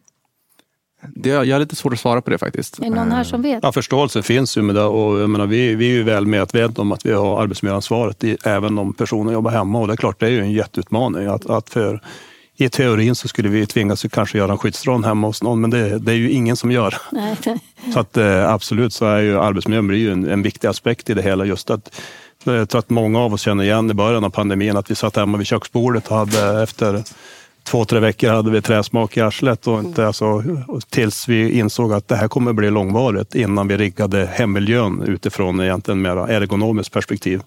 Det, 1.09 1.29
jag 1.29 1.55
har 1.55 1.59
lite 1.59 1.77
svårt 1.77 1.93
att 1.93 2.01
svara 2.01 2.23
på 2.23 2.31
det 2.31 2.39
faktiskt. 2.39 2.79
Är 2.79 2.83
det 2.83 2.91
någon 2.91 3.13
här 3.13 3.25
som 3.25 3.43
vet? 3.43 3.63
Ja, 3.63 3.73
förståelse 3.73 4.23
finns 4.23 4.57
ju 4.57 4.63
med 4.63 4.75
det 4.75 4.85
och 4.85 5.21
jag 5.21 5.31
menar, 5.31 5.47
vi, 5.47 5.75
vi 5.75 5.87
är 5.87 5.93
ju 5.93 6.03
väl 6.03 6.27
medvetna 6.27 6.83
om 6.83 6.93
att 6.93 7.07
vi 7.07 7.13
har 7.13 7.43
arbetsmiljöansvaret 7.43 8.25
i, 8.25 8.37
även 8.45 8.79
om 8.79 8.93
personen 8.93 9.35
jobbar 9.35 9.51
hemma 9.51 9.79
och 9.79 9.87
det 9.87 9.93
är 9.93 9.97
klart 9.97 10.21
det 10.21 10.27
är 10.27 10.31
ju 10.31 10.41
en 10.41 10.53
jätteutmaning 10.53 11.27
att, 11.27 11.51
att 11.51 11.71
för 11.71 12.01
i 12.57 12.69
teorin 12.69 13.15
så 13.15 13.29
skulle 13.29 13.49
vi 13.49 13.67
tvingas 13.67 14.07
kanske 14.13 14.39
göra 14.39 14.53
en 14.53 14.59
skyddsdran 14.59 15.05
hemma 15.05 15.27
hos 15.27 15.43
någon, 15.43 15.61
men 15.61 15.71
det, 15.71 15.99
det 15.99 16.13
är 16.13 16.17
ju 16.17 16.31
ingen 16.31 16.57
som 16.57 16.71
gör. 16.71 16.95
Nej. 17.13 17.37
Så 17.93 18.01
att, 18.01 18.17
eh, 18.17 18.51
absolut 18.51 18.93
så 18.93 19.07
är 19.07 19.19
ju 19.19 19.39
arbetsmiljön 19.39 19.87
blir 19.87 19.99
ju 19.99 20.13
en, 20.13 20.29
en 20.29 20.43
viktig 20.43 20.69
aspekt 20.69 21.11
i 21.11 21.15
det 21.15 21.23
hela. 21.23 21.45
Just 21.45 21.71
att, 21.71 22.01
jag 22.45 22.69
tror 22.69 22.79
att 22.79 22.91
många 22.91 23.19
av 23.19 23.35
oss 23.35 23.41
känner 23.41 23.65
igen 23.65 23.91
i 23.91 23.95
början 23.95 24.25
av 24.25 24.31
pandemin 24.31 24.77
att 24.77 24.91
vi 24.91 24.95
satt 24.95 25.17
hemma 25.17 25.39
vid 25.39 25.47
köksbordet 25.47 26.09
och 26.09 26.17
hade 26.17 26.63
efter 26.63 27.03
två, 27.65 27.85
tre 27.85 28.01
veckor 28.01 28.31
hade 28.31 28.51
vi 28.51 28.63
träsmak 28.63 29.17
i 29.17 29.21
arslet 29.21 29.67
och 29.67 29.79
inte, 29.79 30.07
alltså, 30.07 30.43
tills 30.91 31.29
vi 31.29 31.59
insåg 31.59 31.93
att 31.93 32.09
det 32.09 32.17
här 32.17 32.29
kommer 32.29 32.53
bli 32.53 32.71
långvarigt 32.71 33.35
innan 33.35 33.69
vi 33.69 33.77
riggade 33.77 34.31
hemmiljön 34.33 35.03
utifrån 35.03 35.61
egentligen 35.61 36.03
mer 36.03 36.17
ergonomiskt 36.17 36.93
perspektiv. 36.93 37.43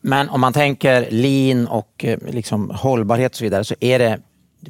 Men 0.00 0.28
om 0.28 0.40
man 0.40 0.52
tänker 0.52 1.10
lean 1.10 1.66
och 1.66 2.04
eh, 2.04 2.18
liksom 2.28 2.70
hållbarhet 2.70 3.32
och 3.32 3.36
så 3.36 3.44
vidare 3.44 3.64
så 3.64 3.74
är 3.80 3.98
det, 3.98 4.20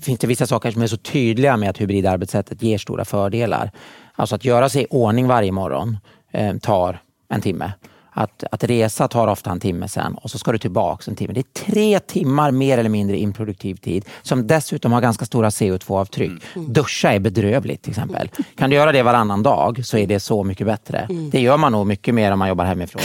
finns 0.01 0.19
det 0.21 0.27
vissa 0.27 0.47
saker 0.47 0.71
som 0.71 0.83
är 0.83 0.87
så 0.87 0.97
tydliga 0.97 1.57
med 1.57 1.71
att 1.71 1.81
hybridarbetssättet 1.81 2.63
ger 2.63 2.79
stora 2.79 3.05
fördelar. 3.05 3.71
Alltså 4.15 4.35
att 4.35 4.45
göra 4.45 4.69
sig 4.69 4.83
i 4.83 4.87
ordning 4.91 5.27
varje 5.27 5.53
morgon 5.53 5.99
eh, 6.31 6.57
tar 6.57 7.03
en 7.29 7.41
timme. 7.41 7.73
Att, 8.13 8.45
att 8.51 8.65
resa 8.65 9.09
tar 9.09 9.29
ofta 9.29 9.51
en 9.51 9.61
timme 9.61 9.89
sen 9.89 10.15
och 10.15 10.31
så 10.31 10.39
ska 10.39 10.53
du 10.53 10.59
tillbaka 10.59 11.11
en 11.11 11.17
timme. 11.17 11.33
Det 11.33 11.41
är 11.41 11.65
tre 11.65 12.01
timmar 12.01 12.51
mer 12.51 12.79
eller 12.79 12.91
mindre 12.91 13.19
improduktiv 13.19 13.75
tid 13.75 14.05
som 14.23 14.47
dessutom 14.47 14.93
har 14.93 15.01
ganska 15.01 15.25
stora 15.25 15.49
CO2-avtryck. 15.49 16.43
Mm. 16.57 16.73
Duscha 16.73 17.13
är 17.13 17.19
bedrövligt 17.19 17.83
till 17.83 17.91
exempel. 17.91 18.31
Kan 18.57 18.71
du 18.71 18.77
göra 18.77 18.93
det 18.93 19.03
varannan 19.03 19.43
dag 19.43 19.85
så 19.85 19.99
är 19.99 20.07
det 20.07 20.21
så 20.21 20.45
mycket 20.45 20.67
bättre. 20.67 20.99
Mm. 20.99 21.31
Det 21.31 21.41
gör 21.41 21.57
man 21.57 21.73
nog 21.73 21.87
mycket 21.87 22.15
mer 22.15 22.33
om 22.33 22.39
man 22.39 22.49
jobbar 22.49 22.65
hemifrån. 22.65 23.03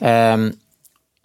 um, 0.00 0.52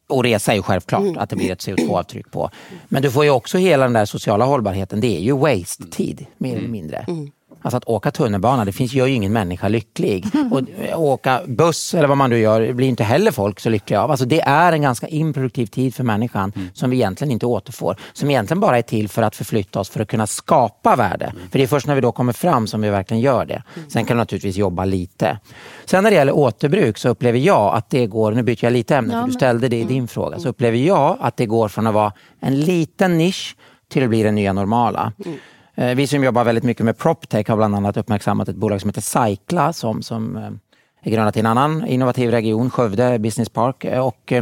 och 0.07 0.23
resa 0.23 0.51
är 0.51 0.55
ju 0.55 0.61
självklart 0.61 1.01
mm. 1.01 1.17
att 1.17 1.29
det 1.29 1.35
blir 1.35 1.51
ett 1.51 1.67
CO2-avtryck 1.67 2.31
på. 2.31 2.49
Men 2.87 3.01
du 3.01 3.11
får 3.11 3.23
ju 3.23 3.29
också 3.29 3.57
hela 3.57 3.83
den 3.83 3.93
där 3.93 4.05
sociala 4.05 4.45
hållbarheten. 4.45 5.01
Det 5.01 5.17
är 5.17 5.21
ju 5.21 5.37
waste-tid, 5.37 6.25
mer 6.37 6.49
eller 6.49 6.59
mm. 6.59 6.71
mindre. 6.71 7.05
Mm. 7.07 7.31
Alltså 7.65 7.77
att 7.77 7.85
åka 7.85 8.11
tunnelbana, 8.11 8.65
det 8.65 8.71
finns, 8.71 8.93
gör 8.93 9.05
ju 9.05 9.13
ingen 9.13 9.33
människa 9.33 9.67
lycklig. 9.67 10.25
Och 10.51 10.61
åka 11.01 11.41
buss 11.45 11.93
eller 11.93 12.07
vad 12.07 12.17
man 12.17 12.29
nu 12.29 12.39
gör 12.39 12.73
blir 12.73 12.87
inte 12.87 13.03
heller 13.03 13.31
folk 13.31 13.59
så 13.59 13.69
lyckliga 13.69 14.01
av. 14.01 14.11
Alltså 14.11 14.25
det 14.25 14.41
är 14.41 14.71
en 14.71 14.81
ganska 14.81 15.07
improduktiv 15.07 15.65
tid 15.65 15.95
för 15.95 16.03
människan 16.03 16.51
mm. 16.55 16.69
som 16.73 16.89
vi 16.89 16.95
egentligen 16.95 17.31
inte 17.31 17.45
återfår. 17.45 17.97
Som 18.13 18.29
egentligen 18.29 18.59
bara 18.59 18.77
är 18.77 18.81
till 18.81 19.09
för 19.09 19.21
att 19.21 19.35
förflytta 19.35 19.79
oss 19.79 19.89
för 19.89 19.99
att 19.99 20.07
kunna 20.07 20.27
skapa 20.27 20.95
värde. 20.95 21.25
Mm. 21.25 21.49
För 21.51 21.59
det 21.59 21.63
är 21.63 21.67
först 21.67 21.87
när 21.87 21.95
vi 21.95 22.01
då 22.01 22.11
kommer 22.11 22.33
fram 22.33 22.67
som 22.67 22.81
vi 22.81 22.89
verkligen 22.89 23.21
gör 23.21 23.45
det. 23.45 23.63
Mm. 23.75 23.89
Sen 23.89 24.05
kan 24.05 24.17
du 24.17 24.21
naturligtvis 24.21 24.57
jobba 24.57 24.85
lite. 24.85 25.39
Sen 25.85 26.03
när 26.03 26.11
det 26.11 26.15
gäller 26.15 26.35
återbruk 26.35 26.97
så 26.97 27.09
upplever 27.09 27.39
jag 27.39 27.75
att 27.75 27.89
det 27.89 28.07
går, 28.07 28.31
nu 28.31 28.43
byter 28.43 28.63
jag 28.63 28.73
lite 28.73 28.95
ämne 28.95 29.13
ja, 29.13 29.21
för 29.21 29.27
du 29.27 29.33
ställde 29.33 29.67
det 29.67 29.79
i 29.79 29.83
din 29.83 30.07
fråga, 30.07 30.39
så 30.39 30.49
upplever 30.49 30.77
jag 30.77 31.17
att 31.21 31.37
det 31.37 31.45
går 31.45 31.67
från 31.67 31.87
att 31.87 31.93
vara 31.93 32.13
en 32.39 32.59
liten 32.61 33.17
nisch 33.17 33.55
till 33.89 34.03
att 34.03 34.09
bli 34.09 34.23
det 34.23 34.31
nya 34.31 34.53
normala. 34.53 35.13
Mm. 35.25 35.37
Eh, 35.77 35.95
vi 35.95 36.07
som 36.07 36.23
jobbar 36.23 36.43
väldigt 36.43 36.63
mycket 36.63 36.85
med 36.85 36.97
PropTech 36.97 37.47
har 37.47 37.57
bland 37.57 37.75
annat 37.75 37.97
uppmärksammat 37.97 38.49
ett 38.49 38.55
bolag 38.55 38.81
som 38.81 38.89
heter 38.89 39.01
Cycla 39.01 39.73
som, 39.73 40.01
som 40.01 40.37
eh, 40.37 40.49
är 41.01 41.11
grundat 41.11 41.37
i 41.37 41.39
en 41.39 41.45
annan 41.45 41.87
innovativ 41.87 42.31
region, 42.31 42.69
Skövde 42.69 43.19
Business 43.19 43.49
Park. 43.49 43.83
Eh, 43.83 44.07
och 44.07 44.33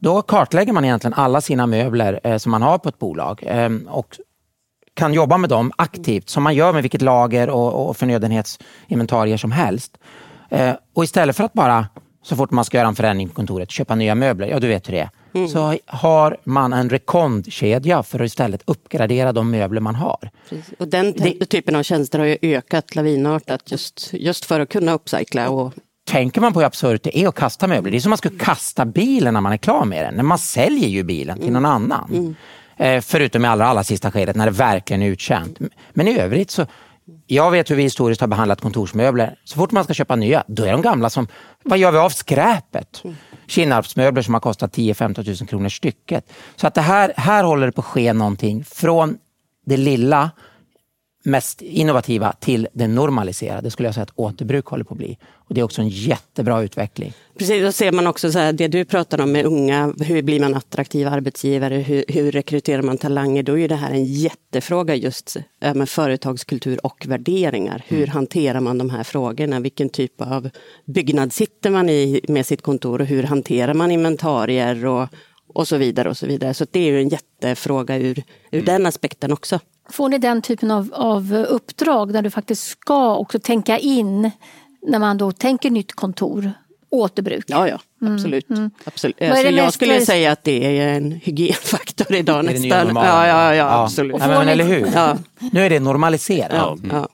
då 0.00 0.22
kartlägger 0.22 0.72
man 0.72 0.84
egentligen 0.84 1.14
alla 1.14 1.40
sina 1.40 1.66
möbler 1.66 2.38
som 2.38 2.50
man 2.50 2.62
har 2.62 2.78
på 2.78 2.88
ett 2.88 2.98
bolag 2.98 3.44
och 3.88 4.18
kan 4.94 5.14
jobba 5.14 5.38
med 5.38 5.50
dem 5.50 5.72
aktivt 5.76 6.28
som 6.28 6.42
man 6.42 6.54
gör 6.54 6.72
med 6.72 6.82
vilket 6.82 7.02
lager 7.02 7.50
och, 7.50 7.88
och 7.88 7.96
förnödenhetsinventarier 7.96 9.36
som 9.36 9.52
helst. 9.52 9.98
Och 10.94 11.04
istället 11.04 11.36
för 11.36 11.44
att 11.44 11.52
bara 11.52 11.86
så 12.22 12.36
fort 12.36 12.50
man 12.50 12.64
ska 12.64 12.76
göra 12.76 12.88
en 12.88 12.94
förändring 12.94 13.28
på 13.28 13.34
kontoret 13.34 13.70
köpa 13.70 13.94
nya 13.94 14.14
möbler, 14.14 14.48
ja 14.48 14.60
du 14.60 14.68
vet 14.68 14.88
hur 14.88 14.92
det 14.92 15.00
är 15.00 15.10
mm. 15.34 15.48
så 15.48 15.78
har 15.86 16.36
man 16.44 16.72
en 16.72 16.90
rekondkedja 16.90 18.02
för 18.02 18.20
att 18.20 18.26
istället 18.26 18.62
uppgradera 18.64 19.32
de 19.32 19.50
möbler 19.50 19.80
man 19.80 19.94
har. 19.94 20.30
Precis. 20.48 20.74
Och 20.78 20.88
den 20.88 21.12
det, 21.12 21.46
typen 21.46 21.76
av 21.76 21.82
tjänster 21.82 22.18
har 22.18 22.26
ju 22.26 22.38
ökat 22.42 22.94
lavinartat 22.94 23.70
just, 23.70 24.08
just 24.12 24.44
för 24.44 24.60
att 24.60 24.68
kunna 24.68 24.92
uppcykla. 24.92 25.50
Och... 25.50 25.72
Tänker 26.06 26.40
man 26.40 26.52
på 26.52 26.60
hur 26.60 26.66
absurt 26.66 27.02
det 27.02 27.18
är 27.18 27.28
att 27.28 27.34
kasta 27.34 27.66
möbler, 27.66 27.90
det 27.90 27.96
är 27.96 28.00
som 28.00 28.08
att 28.08 28.10
man 28.10 28.18
skulle 28.18 28.38
kasta 28.38 28.84
bilen 28.84 29.34
när 29.34 29.40
man 29.40 29.52
är 29.52 29.56
klar 29.56 29.84
med 29.84 30.04
den. 30.04 30.14
Men 30.14 30.26
man 30.26 30.38
säljer 30.38 30.88
ju 30.88 31.02
bilen 31.02 31.38
till 31.38 31.52
någon 31.52 31.64
annan. 31.64 32.10
Mm. 32.12 32.34
Eh, 32.76 33.00
förutom 33.00 33.44
i 33.44 33.48
allra, 33.48 33.66
allra 33.66 33.84
sista 33.84 34.10
skedet 34.10 34.36
när 34.36 34.46
det 34.46 34.52
verkligen 34.52 35.02
är 35.02 35.06
uttjänt. 35.06 35.58
Men 35.92 36.08
i 36.08 36.18
övrigt 36.18 36.50
så 36.50 36.66
jag 37.26 37.50
vet 37.50 37.70
hur 37.70 37.76
vi 37.76 37.82
historiskt 37.82 38.20
har 38.20 38.28
behandlat 38.28 38.60
kontorsmöbler. 38.60 39.38
Så 39.44 39.56
fort 39.56 39.72
man 39.72 39.84
ska 39.84 39.94
köpa 39.94 40.16
nya, 40.16 40.44
då 40.46 40.64
är 40.64 40.72
de 40.72 40.82
gamla 40.82 41.10
som, 41.10 41.28
vad 41.62 41.78
gör 41.78 41.92
vi 41.92 41.98
av 41.98 42.10
skräpet? 42.10 43.02
Kinnarpsmöbler 43.46 44.22
som 44.22 44.34
har 44.34 44.40
kostat 44.40 44.76
10-15 44.76 45.40
000 45.40 45.48
kronor 45.48 45.68
stycket. 45.68 46.32
Så 46.56 46.66
att 46.66 46.74
det 46.74 46.80
här, 46.80 47.12
här 47.16 47.44
håller 47.44 47.66
det 47.66 47.72
på 47.72 47.80
att 47.80 47.86
ske 47.86 48.12
någonting 48.12 48.64
från 48.64 49.18
det 49.66 49.76
lilla 49.76 50.30
mest 51.24 51.62
innovativa 51.62 52.32
till 52.32 52.68
det 52.72 52.88
normaliserade 52.88 53.70
skulle 53.70 53.88
jag 53.88 53.94
säga 53.94 54.02
att 54.02 54.12
återbruk 54.14 54.66
håller 54.66 54.84
på 54.84 54.94
att 54.94 54.98
bli. 54.98 55.18
Och 55.34 55.54
det 55.54 55.60
är 55.60 55.64
också 55.64 55.82
en 55.82 55.88
jättebra 55.88 56.62
utveckling. 56.62 57.12
Precis, 57.38 57.62
då 57.62 57.72
ser 57.72 57.92
man 57.92 58.06
också 58.06 58.32
så 58.32 58.38
här, 58.38 58.52
det 58.52 58.68
du 58.68 58.84
pratar 58.84 59.20
om 59.20 59.32
med 59.32 59.44
unga, 59.44 59.94
hur 60.00 60.22
blir 60.22 60.40
man 60.40 60.54
attraktiv 60.54 61.08
arbetsgivare, 61.08 61.74
hur, 61.74 62.04
hur 62.08 62.32
rekryterar 62.32 62.82
man 62.82 62.98
talanger? 62.98 63.42
Då 63.42 63.58
är 63.58 63.68
det 63.68 63.74
här 63.74 63.90
en 63.90 64.04
jättefråga 64.04 64.94
just 64.94 65.36
med 65.74 65.88
företagskultur 65.88 66.86
och 66.86 67.06
värderingar. 67.06 67.82
Hur 67.86 67.98
mm. 67.98 68.10
hanterar 68.10 68.60
man 68.60 68.78
de 68.78 68.90
här 68.90 69.02
frågorna? 69.02 69.60
Vilken 69.60 69.88
typ 69.88 70.20
av 70.20 70.50
byggnad 70.84 71.32
sitter 71.32 71.70
man 71.70 71.88
i 71.88 72.20
med 72.28 72.46
sitt 72.46 72.62
kontor 72.62 73.00
och 73.00 73.06
hur 73.06 73.22
hanterar 73.22 73.74
man 73.74 73.90
inventarier 73.90 74.86
och, 74.86 75.08
och 75.54 75.68
så 75.68 75.76
vidare. 75.76 76.08
och 76.08 76.16
Så 76.16 76.26
vidare. 76.26 76.54
Så 76.54 76.66
det 76.70 76.80
är 76.80 76.90
ju 76.90 77.00
en 77.00 77.08
jättefråga 77.08 77.96
ur, 77.96 78.22
ur 78.50 78.62
mm. 78.62 78.64
den 78.64 78.86
aspekten 78.86 79.32
också. 79.32 79.60
Får 79.90 80.08
ni 80.08 80.18
den 80.18 80.42
typen 80.42 80.70
av, 80.70 80.90
av 80.94 81.34
uppdrag 81.48 82.12
där 82.12 82.22
du 82.22 82.30
faktiskt 82.30 82.66
ska 82.66 83.16
också 83.16 83.38
tänka 83.38 83.78
in 83.78 84.30
när 84.86 84.98
man 84.98 85.18
då 85.18 85.32
tänker 85.32 85.70
nytt 85.70 85.92
kontor, 85.92 86.52
återbruk? 86.90 87.44
Ja, 87.48 87.68
ja 87.68 87.78
absolut. 88.14 88.50
Mm. 88.50 88.70
absolut. 88.84 89.16
Vad 89.20 89.28
är 89.28 89.32
Alltså, 89.32 89.50
det 89.50 89.56
jag 89.56 89.72
skulle 89.72 90.00
säga 90.00 90.32
att 90.32 90.44
det 90.44 90.80
är 90.80 90.96
en 90.96 91.12
hygienfaktor 91.12 92.14
idag 92.14 92.44
nästan. 92.44 92.86
normala. 92.86 93.26
Ja, 93.26 93.26
ja, 93.26 93.54
ja, 93.54 93.82
absolut. 93.82 94.16
Ja, 94.20 94.26
men, 94.28 94.48
eller 94.48 94.64
hur? 94.64 94.88
Ja. 94.94 95.16
Nu 95.52 95.66
är 95.66 95.70
det 95.70 95.80
normaliserat. 95.80 96.78
Ja, 96.90 97.08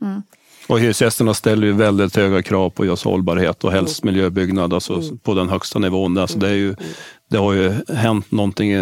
ja. 0.00 0.22
Och 0.66 0.80
hyresgästerna 0.80 1.34
ställer 1.34 1.66
ju 1.66 1.72
väldigt 1.72 2.16
höga 2.16 2.42
krav 2.42 2.70
på 2.70 2.84
just 2.86 3.04
hållbarhet 3.04 3.64
och 3.64 3.72
helst 3.72 4.04
miljöbyggnad, 4.04 4.74
alltså 4.74 5.02
på 5.22 5.34
den 5.34 5.48
högsta 5.48 5.78
nivån. 5.78 6.18
Alltså 6.18 6.38
det, 6.38 6.48
är 6.48 6.54
ju, 6.54 6.74
det 7.30 7.38
har 7.38 7.52
ju 7.52 7.74
hänt 7.94 8.30
någonting. 8.30 8.72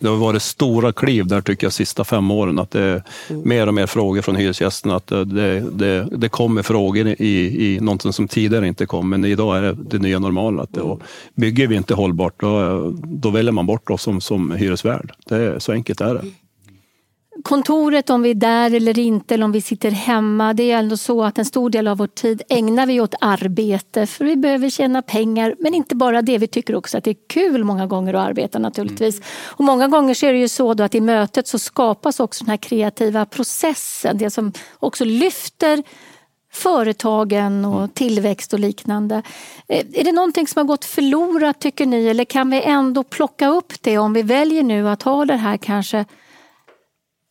Eh, 0.00 0.04
Det 0.04 0.08
har 0.08 0.16
varit 0.16 0.42
stora 0.42 0.92
kliv 0.92 1.26
där 1.26 1.40
tycker 1.40 1.66
jag 1.66 1.72
sista 1.72 2.04
fem 2.04 2.30
åren. 2.30 2.58
Att 2.58 2.70
det 2.70 2.80
är 2.80 3.02
mer 3.44 3.66
och 3.66 3.74
mer 3.74 3.86
frågor 3.86 4.22
från 4.22 4.36
hyresgästerna. 4.36 4.96
Att 4.96 5.06
det, 5.06 5.24
det, 5.24 5.60
det, 5.60 6.08
det 6.16 6.28
kommer 6.28 6.62
frågor 6.62 7.06
i, 7.06 7.66
i 7.74 7.80
någonting 7.80 8.12
som 8.12 8.28
tidigare 8.28 8.68
inte 8.68 8.86
kom. 8.86 9.10
Men 9.10 9.24
idag 9.24 9.58
är 9.58 9.62
det 9.62 9.76
det 9.90 9.98
nya 9.98 10.18
normala. 10.18 10.62
Att 10.62 10.74
det, 10.74 10.80
och 10.80 11.02
bygger 11.34 11.66
vi 11.66 11.76
inte 11.76 11.94
hållbart 11.94 12.40
då, 12.40 12.92
då 13.04 13.30
väljer 13.30 13.52
man 13.52 13.66
bort 13.66 13.90
oss 13.90 14.02
som, 14.02 14.20
som 14.20 14.52
hyresvärd. 14.52 15.12
Det 15.26 15.60
så 15.60 15.72
enkelt 15.72 16.00
är 16.00 16.14
det. 16.14 16.22
Kontoret, 17.42 18.10
om 18.10 18.22
vi 18.22 18.30
är 18.30 18.34
där 18.34 18.74
eller 18.74 18.98
inte, 18.98 19.34
eller 19.34 19.44
om 19.44 19.52
vi 19.52 19.60
sitter 19.60 19.90
hemma. 19.90 20.54
Det 20.54 20.70
är 20.70 20.78
ändå 20.78 20.96
så 20.96 21.24
att 21.24 21.38
en 21.38 21.44
stor 21.44 21.70
del 21.70 21.88
av 21.88 21.98
vår 21.98 22.06
tid 22.06 22.42
ägnar 22.48 22.86
vi 22.86 23.00
åt 23.00 23.14
arbete 23.20 24.06
för 24.06 24.24
vi 24.24 24.36
behöver 24.36 24.70
tjäna 24.70 25.02
pengar. 25.02 25.54
Men 25.58 25.74
inte 25.74 25.96
bara 25.96 26.22
det, 26.22 26.38
vi 26.38 26.46
tycker 26.46 26.74
också 26.74 26.98
att 26.98 27.04
det 27.04 27.10
är 27.10 27.16
kul 27.28 27.64
många 27.64 27.86
gånger 27.86 28.14
att 28.14 28.28
arbeta 28.28 28.58
naturligtvis. 28.58 29.20
Och 29.46 29.64
många 29.64 29.88
gånger 29.88 30.14
så 30.14 30.26
är 30.26 30.32
det 30.32 30.38
ju 30.38 30.48
så 30.48 30.82
att 30.82 30.94
i 30.94 31.00
mötet 31.00 31.46
så 31.46 31.58
skapas 31.58 32.20
också 32.20 32.44
den 32.44 32.50
här 32.50 32.56
kreativa 32.56 33.26
processen. 33.26 34.18
Det 34.18 34.30
som 34.30 34.52
också 34.78 35.04
lyfter 35.04 35.82
företagen 36.52 37.64
och 37.64 37.94
tillväxt 37.94 38.52
och 38.52 38.58
liknande. 38.58 39.22
Eh, 39.68 39.86
Är 39.92 40.04
det 40.04 40.12
någonting 40.12 40.46
som 40.46 40.60
har 40.60 40.64
gått 40.66 40.84
förlorat 40.84 41.60
tycker 41.60 41.86
ni 41.86 42.06
eller 42.06 42.24
kan 42.24 42.50
vi 42.50 42.62
ändå 42.62 43.04
plocka 43.04 43.48
upp 43.48 43.72
det 43.80 43.98
om 43.98 44.12
vi 44.12 44.22
väljer 44.22 44.62
nu 44.62 44.88
att 44.88 45.02
ha 45.02 45.24
det 45.24 45.36
här 45.36 45.56
kanske 45.56 46.04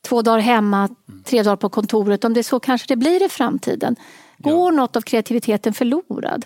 två 0.07 0.21
dagar 0.21 0.39
hemma, 0.39 0.89
tre 1.25 1.43
dagar 1.43 1.55
på 1.55 1.69
kontoret. 1.69 2.25
Om 2.25 2.33
det 2.33 2.39
är 2.39 2.43
så 2.43 2.59
kanske 2.59 2.87
det 2.87 2.95
blir 2.95 3.25
i 3.25 3.29
framtiden. 3.29 3.95
Går 4.37 4.71
något 4.71 4.95
av 4.95 5.01
kreativiteten 5.01 5.73
förlorad? 5.73 6.45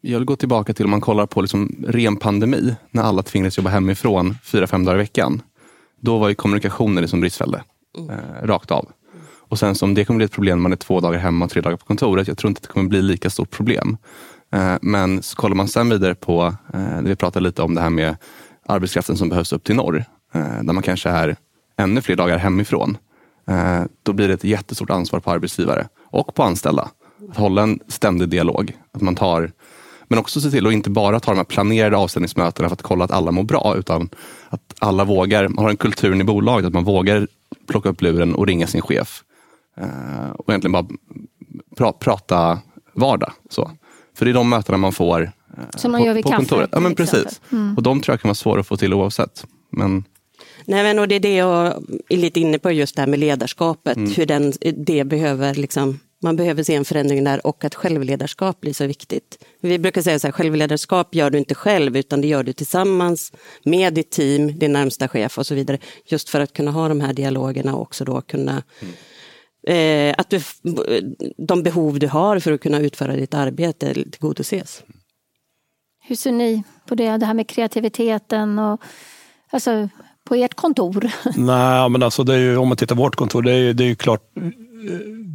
Jag 0.00 0.18
vill 0.18 0.26
gå 0.26 0.36
tillbaka 0.36 0.74
till 0.74 0.84
om 0.84 0.90
man 0.90 1.00
kollar 1.00 1.26
på 1.26 1.40
liksom 1.40 1.84
ren 1.88 2.16
pandemi, 2.16 2.76
när 2.90 3.02
alla 3.02 3.22
tvingades 3.22 3.58
jobba 3.58 3.70
hemifrån 3.70 4.34
fyra, 4.44 4.66
fem 4.66 4.84
dagar 4.84 4.98
i 4.98 5.02
veckan. 5.02 5.42
Då 6.00 6.18
var 6.18 6.28
ju 6.28 6.34
kommunikationen 6.34 7.02
liksom 7.02 7.20
bristfällig, 7.20 7.60
eh, 8.10 8.46
rakt 8.46 8.70
av. 8.70 8.90
Och 9.48 9.58
sen 9.58 9.74
som 9.74 9.94
det 9.94 10.04
kommer 10.04 10.16
bli 10.16 10.24
ett 10.24 10.32
problem 10.32 10.58
när 10.58 10.62
man 10.62 10.72
är 10.72 10.76
två 10.76 11.00
dagar 11.00 11.18
hemma 11.18 11.44
och 11.44 11.50
tre 11.50 11.62
dagar 11.62 11.76
på 11.76 11.86
kontoret. 11.86 12.28
Jag 12.28 12.38
tror 12.38 12.48
inte 12.48 12.58
att 12.58 12.62
det 12.62 12.68
kommer 12.68 12.88
bli 12.88 13.02
lika 13.02 13.30
stort 13.30 13.50
problem. 13.50 13.96
Eh, 14.52 14.76
men 14.82 15.22
så 15.22 15.36
kollar 15.36 15.56
man 15.56 15.68
sen 15.68 15.90
vidare 15.90 16.14
på, 16.14 16.54
eh, 16.74 16.80
när 16.80 17.02
vi 17.02 17.16
pratade 17.16 17.44
lite 17.44 17.62
om 17.62 17.74
det 17.74 17.80
här 17.80 17.90
med 17.90 18.16
arbetskraften 18.66 19.16
som 19.16 19.28
behövs 19.28 19.52
upp 19.52 19.64
till 19.64 19.76
norr, 19.76 20.04
eh, 20.34 20.62
där 20.62 20.72
man 20.72 20.82
kanske 20.82 21.10
är 21.10 21.36
ännu 21.76 22.02
fler 22.02 22.16
dagar 22.16 22.38
hemifrån. 22.38 22.98
Eh, 23.48 23.82
då 24.02 24.12
blir 24.12 24.28
det 24.28 24.34
ett 24.34 24.44
jättestort 24.44 24.90
ansvar 24.90 25.20
på 25.20 25.30
arbetsgivare 25.30 25.88
och 26.02 26.34
på 26.34 26.42
anställda. 26.42 26.88
Att 27.30 27.36
hålla 27.36 27.62
en 27.62 27.80
ständig 27.88 28.28
dialog. 28.28 28.76
Att 28.92 29.02
man 29.02 29.14
tar, 29.14 29.52
men 30.08 30.18
också 30.18 30.40
se 30.40 30.50
till 30.50 30.66
att 30.66 30.72
inte 30.72 30.90
bara 30.90 31.20
ta 31.20 31.30
de 31.30 31.36
här 31.36 31.44
planerade 31.44 31.96
avstämningsmötena 31.96 32.68
för 32.68 32.74
att 32.74 32.82
kolla 32.82 33.04
att 33.04 33.10
alla 33.10 33.30
mår 33.30 33.42
bra, 33.42 33.74
utan 33.78 34.08
att 34.48 34.74
alla 34.78 35.04
vågar, 35.04 35.48
man 35.48 35.64
har 35.64 35.70
en 35.70 35.76
kultur 35.76 36.20
i 36.20 36.24
bolaget 36.24 36.66
att 36.66 36.72
man 36.72 36.84
vågar 36.84 37.28
plocka 37.66 37.88
upp 37.88 38.02
luren 38.02 38.34
och 38.34 38.46
ringa 38.46 38.66
sin 38.66 38.82
chef. 38.82 39.22
Eh, 39.76 40.30
och 40.30 40.48
egentligen 40.48 40.72
bara 40.72 40.86
pra, 41.76 41.92
prata 41.92 42.58
vardag. 42.94 43.32
Så. 43.50 43.70
För 44.14 44.24
det 44.24 44.30
är 44.30 44.34
de 44.34 44.48
mötena 44.48 44.78
man 44.78 44.92
får 44.92 45.22
eh, 45.22 45.30
Som 45.76 45.92
man 45.92 46.00
på, 46.00 46.06
gör 46.06 46.14
vid 46.14 46.24
på 46.24 46.30
kaffe, 46.30 46.38
kontoret. 46.38 46.68
Ja, 46.72 46.76
till 46.76 46.82
men 46.82 46.94
precis. 46.94 47.40
Och 47.76 47.82
de 47.82 48.00
tror 48.00 48.12
jag 48.12 48.20
kan 48.20 48.28
vara 48.28 48.34
svåra 48.34 48.60
att 48.60 48.66
få 48.66 48.76
till 48.76 48.94
oavsett. 48.94 49.46
Men 49.72 50.04
Nej, 50.66 50.82
men 50.82 50.98
och 50.98 51.08
det 51.08 51.14
är 51.14 51.20
det 51.20 51.34
jag 51.34 51.84
är 52.08 52.16
lite 52.16 52.40
inne 52.40 52.58
på, 52.58 52.70
just 52.70 52.96
det 52.96 53.02
här 53.02 53.06
med 53.06 53.18
ledarskapet. 53.18 53.96
Mm. 53.96 54.12
Hur 54.12 54.26
den, 54.26 54.52
det 54.76 55.04
behöver 55.04 55.54
liksom, 55.54 56.00
man 56.22 56.36
behöver 56.36 56.62
se 56.62 56.74
en 56.74 56.84
förändring 56.84 57.24
där 57.24 57.46
och 57.46 57.64
att 57.64 57.74
självledarskap 57.74 58.60
blir 58.60 58.72
så 58.72 58.86
viktigt. 58.86 59.44
Vi 59.60 59.78
brukar 59.78 60.02
säga 60.02 60.18
så 60.18 60.26
här, 60.26 60.32
självledarskap 60.32 61.14
gör 61.14 61.30
du 61.30 61.38
inte 61.38 61.54
själv 61.54 61.96
utan 61.96 62.20
det 62.20 62.28
gör 62.28 62.42
du 62.42 62.52
tillsammans 62.52 63.32
med 63.64 63.94
ditt 63.94 64.10
team, 64.10 64.58
din 64.58 64.72
närmsta 64.72 65.08
chef 65.08 65.38
och 65.38 65.46
så 65.46 65.54
vidare. 65.54 65.78
Just 66.04 66.28
för 66.28 66.40
att 66.40 66.52
kunna 66.52 66.70
ha 66.70 66.88
de 66.88 67.00
här 67.00 67.12
dialogerna 67.12 67.74
och 67.74 67.82
också 67.82 68.04
då 68.04 68.20
kunna 68.20 68.62
Mm. 68.82 70.10
eh, 70.10 70.14
att 70.18 70.30
du, 70.30 70.40
de 71.36 71.62
behov 71.62 71.98
du 71.98 72.08
har 72.08 72.38
för 72.38 72.52
att 72.52 72.60
kunna 72.60 72.78
utföra 72.78 73.16
ditt 73.16 73.34
arbete 73.34 73.94
tillgodoses. 73.94 74.82
Hur 76.00 76.16
ser 76.16 76.32
ni 76.32 76.62
på 76.86 76.94
det, 76.94 77.16
det 77.16 77.26
här 77.26 77.34
med 77.34 77.48
kreativiteten 77.48 78.58
och 78.58 78.80
alltså, 79.50 79.88
på 80.26 80.34
ert 80.34 80.54
kontor? 80.54 81.10
Nej, 81.36 81.88
men 81.88 82.02
alltså 82.02 82.24
det 82.24 82.34
är 82.34 82.38
ju, 82.38 82.56
om 82.56 82.68
man 82.68 82.76
tittar 82.76 82.96
på 82.96 83.02
vårt 83.02 83.16
kontor, 83.16 83.42
det 83.42 83.52
är 83.52 83.56
ju, 83.56 83.72
det 83.72 83.84
är 83.84 83.88
ju 83.88 83.94
klart, 83.96 84.20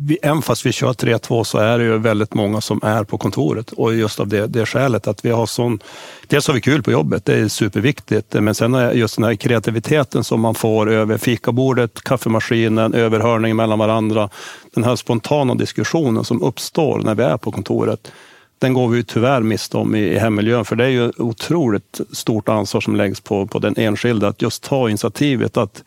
vi, 0.08 0.18
även 0.22 0.42
fast 0.42 0.66
vi 0.66 0.72
kör 0.72 0.94
3-2 0.94 1.44
så 1.44 1.58
är 1.58 1.78
det 1.78 1.84
ju 1.84 1.98
väldigt 1.98 2.34
många 2.34 2.62
som 2.62 2.80
är 2.84 3.04
på 3.04 3.18
kontoret. 3.18 3.72
Och 3.72 3.96
just 3.96 4.20
av 4.20 4.28
det, 4.28 4.48
det 4.48 4.66
skälet 4.66 5.08
att 5.08 5.26
vi 5.26 5.30
har 5.30 5.46
sån... 5.46 5.80
Dels 6.28 6.48
har 6.48 6.54
vi 6.54 6.62
kul 6.62 6.84
på 6.84 6.92
jobbet, 6.92 7.26
det 7.26 7.34
är 7.34 7.48
superviktigt. 7.48 8.34
Men 8.34 8.56
sen 8.56 8.74
är 8.74 8.92
just 8.92 9.16
den 9.16 9.26
här 9.26 9.36
kreativiteten 9.36 10.24
som 10.24 10.42
man 10.42 10.56
får 10.56 10.90
över 10.90 11.18
fikabordet, 11.18 12.02
kaffemaskinen, 12.02 12.94
överhörning 12.94 13.56
mellan 13.56 13.80
varandra. 13.80 14.30
Den 14.74 14.84
här 14.84 14.96
spontana 14.96 15.56
diskussionen 15.56 16.24
som 16.24 16.44
uppstår 16.44 17.00
när 17.00 17.16
vi 17.16 17.24
är 17.24 17.38
på 17.38 17.52
kontoret. 17.52 18.12
Den 18.62 18.74
går 18.74 18.88
vi 18.88 18.98
ju 18.98 19.04
tyvärr 19.04 19.42
miste 19.42 19.78
om 19.78 19.96
i, 19.96 20.00
i 20.00 20.18
hemmiljön, 20.18 20.66
för 20.66 20.76
det 20.76 20.84
är 20.84 20.90
ju 20.90 21.12
otroligt 21.18 22.02
stort 22.12 22.50
ansvar 22.50 22.82
som 22.82 22.96
läggs 22.96 23.22
på, 23.22 23.48
på 23.48 23.60
den 23.60 23.74
enskilde 23.78 24.28
att 24.28 24.42
just 24.42 24.64
ta 24.64 24.90
initiativet 24.90 25.58
att 25.58 25.84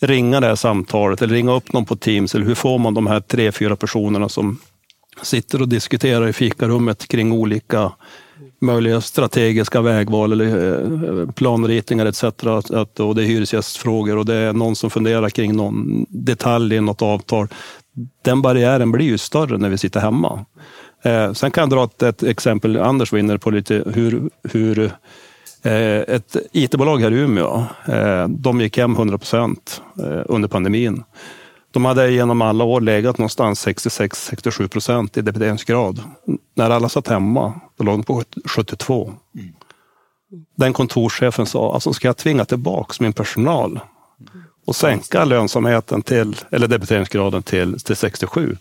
ringa 0.00 0.40
det 0.40 0.46
här 0.46 0.54
samtalet 0.54 1.22
eller 1.22 1.34
ringa 1.34 1.52
upp 1.52 1.72
någon 1.72 1.84
på 1.84 1.96
Teams. 1.96 2.34
Eller 2.34 2.46
hur 2.46 2.54
får 2.54 2.78
man 2.78 2.94
de 2.94 3.06
här 3.06 3.20
tre, 3.20 3.52
fyra 3.52 3.76
personerna 3.76 4.28
som 4.28 4.58
sitter 5.22 5.62
och 5.62 5.68
diskuterar 5.68 6.28
i 6.28 6.32
fikarummet 6.32 7.08
kring 7.08 7.32
olika 7.32 7.92
möjliga 8.60 9.00
strategiska 9.00 9.80
vägval 9.80 10.32
eller 10.32 11.20
eh, 11.20 11.30
planritningar 11.30 12.06
etc. 12.06 12.24
Att, 12.24 12.70
att, 12.70 13.00
och 13.00 13.14
det 13.14 13.22
är 13.22 13.26
hyresgästfrågor 13.26 14.16
och 14.16 14.26
det 14.26 14.34
är 14.34 14.52
någon 14.52 14.76
som 14.76 14.90
funderar 14.90 15.30
kring 15.30 15.56
någon 15.56 16.06
detalj 16.08 16.74
i 16.74 16.80
något 16.80 17.02
avtal. 17.02 17.48
Den 18.22 18.42
barriären 18.42 18.92
blir 18.92 19.06
ju 19.06 19.18
större 19.18 19.58
när 19.58 19.68
vi 19.68 19.78
sitter 19.78 20.00
hemma. 20.00 20.44
Eh, 21.04 21.32
sen 21.32 21.50
kan 21.50 21.62
jag 21.62 21.70
dra 21.70 21.84
ett, 21.84 22.02
ett 22.02 22.22
exempel, 22.22 22.76
Anders 22.76 23.12
var 23.12 23.18
inne 23.18 23.38
på 23.38 23.50
lite 23.50 23.84
hur, 23.94 24.30
hur 24.42 24.92
eh, 25.62 26.00
ett 26.14 26.36
IT-bolag 26.52 26.98
här 26.98 27.12
i 27.12 27.18
Umeå, 27.18 27.64
eh, 27.88 28.28
de 28.28 28.60
gick 28.60 28.78
hem 28.78 28.92
100 28.92 29.18
procent 29.18 29.82
eh, 29.98 30.22
under 30.26 30.48
pandemin. 30.48 31.04
De 31.70 31.84
hade 31.84 32.10
genom 32.10 32.42
alla 32.42 32.64
år 32.64 32.80
legat 32.80 33.18
någonstans 33.18 33.66
66-67 33.66 34.68
procent 34.68 35.16
i 35.16 35.22
debiteringsgrad. 35.22 36.00
När 36.54 36.70
alla 36.70 36.88
satt 36.88 37.08
hemma, 37.08 37.52
då 37.76 37.84
låg 37.84 37.98
de 37.98 38.02
på 38.02 38.22
72. 38.44 39.12
Den 40.56 40.72
kontorschefen 40.72 41.46
sa, 41.46 41.74
alltså 41.74 41.92
ska 41.92 42.08
jag 42.08 42.16
tvinga 42.16 42.44
tillbaka 42.44 42.94
min 43.00 43.12
personal 43.12 43.80
och 44.66 44.76
sänka 44.76 45.24
lönsamheten 45.24 46.02
till, 46.02 46.36
eller 46.50 46.68
debiteringsgraden 46.68 47.42
till, 47.42 47.80
till 47.80 47.96
67. 47.96 48.56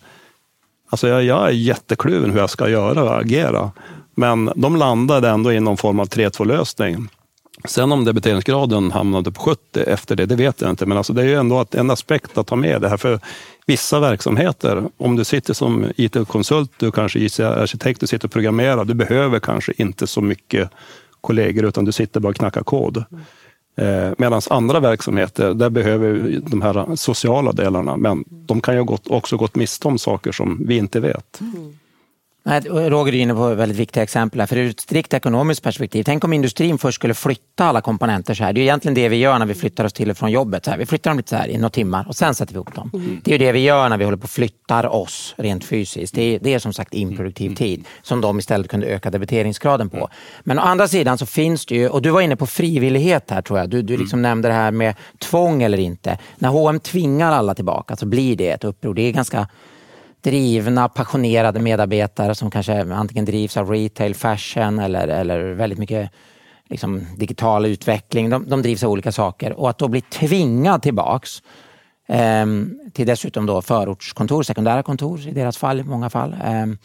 Alltså 0.93 1.07
jag, 1.07 1.23
jag 1.23 1.47
är 1.47 1.51
jättekluven 1.51 2.31
hur 2.31 2.39
jag 2.39 2.49
ska 2.49 2.69
göra 2.69 3.03
och 3.03 3.19
agera. 3.21 3.71
Men 4.15 4.51
de 4.55 4.75
landade 4.75 5.29
ändå 5.29 5.53
i 5.53 5.59
någon 5.59 5.77
form 5.77 5.99
av 5.99 6.05
3-2 6.07 6.45
lösning. 6.45 7.07
Sen 7.65 7.91
om 7.91 8.05
debiteringsgraden 8.05 8.91
hamnade 8.91 9.31
på 9.31 9.41
70 9.41 9.59
efter 9.87 10.15
det, 10.15 10.25
det 10.25 10.35
vet 10.35 10.61
jag 10.61 10.69
inte. 10.69 10.85
Men 10.85 10.97
alltså 10.97 11.13
det 11.13 11.21
är 11.21 11.25
ju 11.25 11.35
ändå 11.35 11.59
att- 11.59 11.75
en 11.75 11.91
aspekt 11.91 12.37
att 12.37 12.47
ta 12.47 12.55
med 12.55 12.81
det 12.81 12.89
här. 12.89 12.97
För 12.97 13.19
vissa 13.65 13.99
verksamheter, 13.99 14.83
om 14.97 15.15
du 15.15 15.23
sitter 15.23 15.53
som 15.53 15.85
IT-konsult, 15.97 16.71
du 16.77 16.91
kanske 16.91 17.19
är 17.19 17.41
arkitekt, 17.43 17.99
du 17.99 18.07
sitter 18.07 18.27
och 18.27 18.31
programmerar, 18.31 18.85
du 18.85 18.93
behöver 18.93 19.39
kanske 19.39 19.73
inte 19.77 20.07
så 20.07 20.21
mycket 20.21 20.69
kollegor, 21.21 21.65
utan 21.65 21.85
du 21.85 21.91
sitter 21.91 22.19
bara 22.19 22.29
och 22.29 22.35
knackar 22.35 22.63
kod. 22.63 23.03
Eh, 23.75 24.11
Medan 24.17 24.41
andra 24.49 24.79
verksamheter, 24.79 25.53
där 25.53 25.69
behöver 25.69 26.11
vi 26.11 26.39
de 26.39 26.61
här 26.61 26.95
sociala 26.95 27.51
delarna, 27.51 27.97
men 27.97 28.23
de 28.29 28.61
kan 28.61 28.75
ju 28.75 28.81
ha 28.81 28.97
också 29.09 29.37
gått 29.37 29.55
miste 29.55 29.87
om 29.87 29.97
saker 29.97 30.31
som 30.31 30.65
vi 30.67 30.77
inte 30.77 30.99
vet. 30.99 31.41
Mm. 31.41 31.73
Roger 32.45 33.15
är 33.15 33.17
inne 33.17 33.33
på 33.33 33.55
väldigt 33.55 33.77
viktiga 33.77 34.03
exempel 34.03 34.39
här. 34.39 34.47
För 34.47 34.57
ur 34.57 34.69
ett 34.69 34.79
strikt 34.79 35.13
ekonomiskt 35.13 35.63
perspektiv, 35.63 36.03
tänk 36.03 36.23
om 36.23 36.33
industrin 36.33 36.77
först 36.77 36.95
skulle 36.95 37.13
flytta 37.13 37.65
alla 37.65 37.81
komponenter 37.81 38.33
så 38.33 38.43
här. 38.43 38.53
Det 38.53 38.59
är 38.59 38.61
egentligen 38.61 38.95
det 38.95 39.09
vi 39.09 39.15
gör 39.15 39.39
när 39.39 39.45
vi 39.45 39.53
flyttar 39.53 39.85
oss 39.85 39.93
till 39.93 40.09
och 40.09 40.17
från 40.17 40.31
jobbet. 40.31 40.65
Så 40.65 40.71
här. 40.71 40.77
Vi 40.77 40.85
flyttar 40.85 41.11
dem 41.11 41.17
lite 41.17 41.29
så 41.29 41.35
här 41.35 41.47
i 41.47 41.57
några 41.57 41.69
timmar 41.69 42.07
och 42.07 42.15
sen 42.15 42.35
sätter 42.35 42.53
vi 42.53 42.57
ihop 42.57 42.75
dem. 42.75 42.91
Mm. 42.93 43.21
Det 43.23 43.35
är 43.35 43.39
det 43.39 43.51
vi 43.51 43.59
gör 43.59 43.89
när 43.89 43.97
vi 43.97 44.03
håller 44.03 44.17
på 44.17 44.23
och 44.23 44.29
flyttar 44.29 44.85
oss 44.85 45.33
rent 45.37 45.65
fysiskt. 45.65 46.15
Det 46.15 46.21
är, 46.21 46.39
det 46.39 46.53
är 46.53 46.59
som 46.59 46.73
sagt 46.73 46.93
improduktiv 46.93 47.47
mm. 47.47 47.55
tid 47.55 47.85
som 48.01 48.21
de 48.21 48.39
istället 48.39 48.67
kunde 48.67 48.87
öka 48.87 49.11
debiteringsgraden 49.11 49.89
på. 49.89 50.09
Men 50.43 50.59
å 50.59 50.61
andra 50.61 50.87
sidan 50.87 51.17
så 51.17 51.25
finns 51.25 51.65
det 51.65 51.75
ju, 51.75 51.89
och 51.89 52.01
du 52.01 52.09
var 52.09 52.21
inne 52.21 52.35
på 52.35 52.47
frivillighet 52.47 53.31
här 53.31 53.41
tror 53.41 53.59
jag. 53.59 53.69
Du, 53.69 53.81
du 53.81 53.97
liksom 53.97 54.19
mm. 54.19 54.29
nämnde 54.29 54.47
det 54.47 54.53
här 54.53 54.71
med 54.71 54.95
tvång 55.19 55.63
eller 55.63 55.77
inte. 55.77 56.17
När 56.35 56.49
H&M 56.49 56.79
tvingar 56.79 57.31
alla 57.31 57.55
tillbaka 57.55 57.95
så 57.95 58.05
blir 58.05 58.35
det 58.35 58.49
ett 58.49 58.63
uppror. 58.63 58.93
Det 58.93 59.01
är 59.01 59.11
ganska 59.11 59.47
drivna, 60.23 60.89
passionerade 60.89 61.59
medarbetare 61.59 62.35
som 62.35 62.51
kanske 62.51 62.93
antingen 62.93 63.25
drivs 63.25 63.57
av 63.57 63.69
retail, 63.71 64.15
fashion 64.15 64.79
eller, 64.79 65.07
eller 65.07 65.53
väldigt 65.53 65.79
mycket 65.79 66.11
liksom, 66.69 67.07
digital 67.17 67.65
utveckling. 67.65 68.29
De, 68.29 68.49
de 68.49 68.61
drivs 68.61 68.83
av 68.83 68.91
olika 68.91 69.11
saker 69.11 69.53
och 69.53 69.69
att 69.69 69.77
då 69.77 69.87
bli 69.87 70.01
tvingad 70.01 70.81
tillbaks 70.81 71.43
eh, 72.07 72.45
till 72.93 73.07
dessutom 73.07 73.45
då 73.45 73.61
förortskontor, 73.61 74.43
sekundära 74.43 74.83
kontor 74.83 75.27
i 75.27 75.31
deras 75.31 75.57
fall, 75.57 75.79
i 75.79 75.83
många 75.83 76.09
fall. 76.09 76.35
Ehm, 76.43 76.77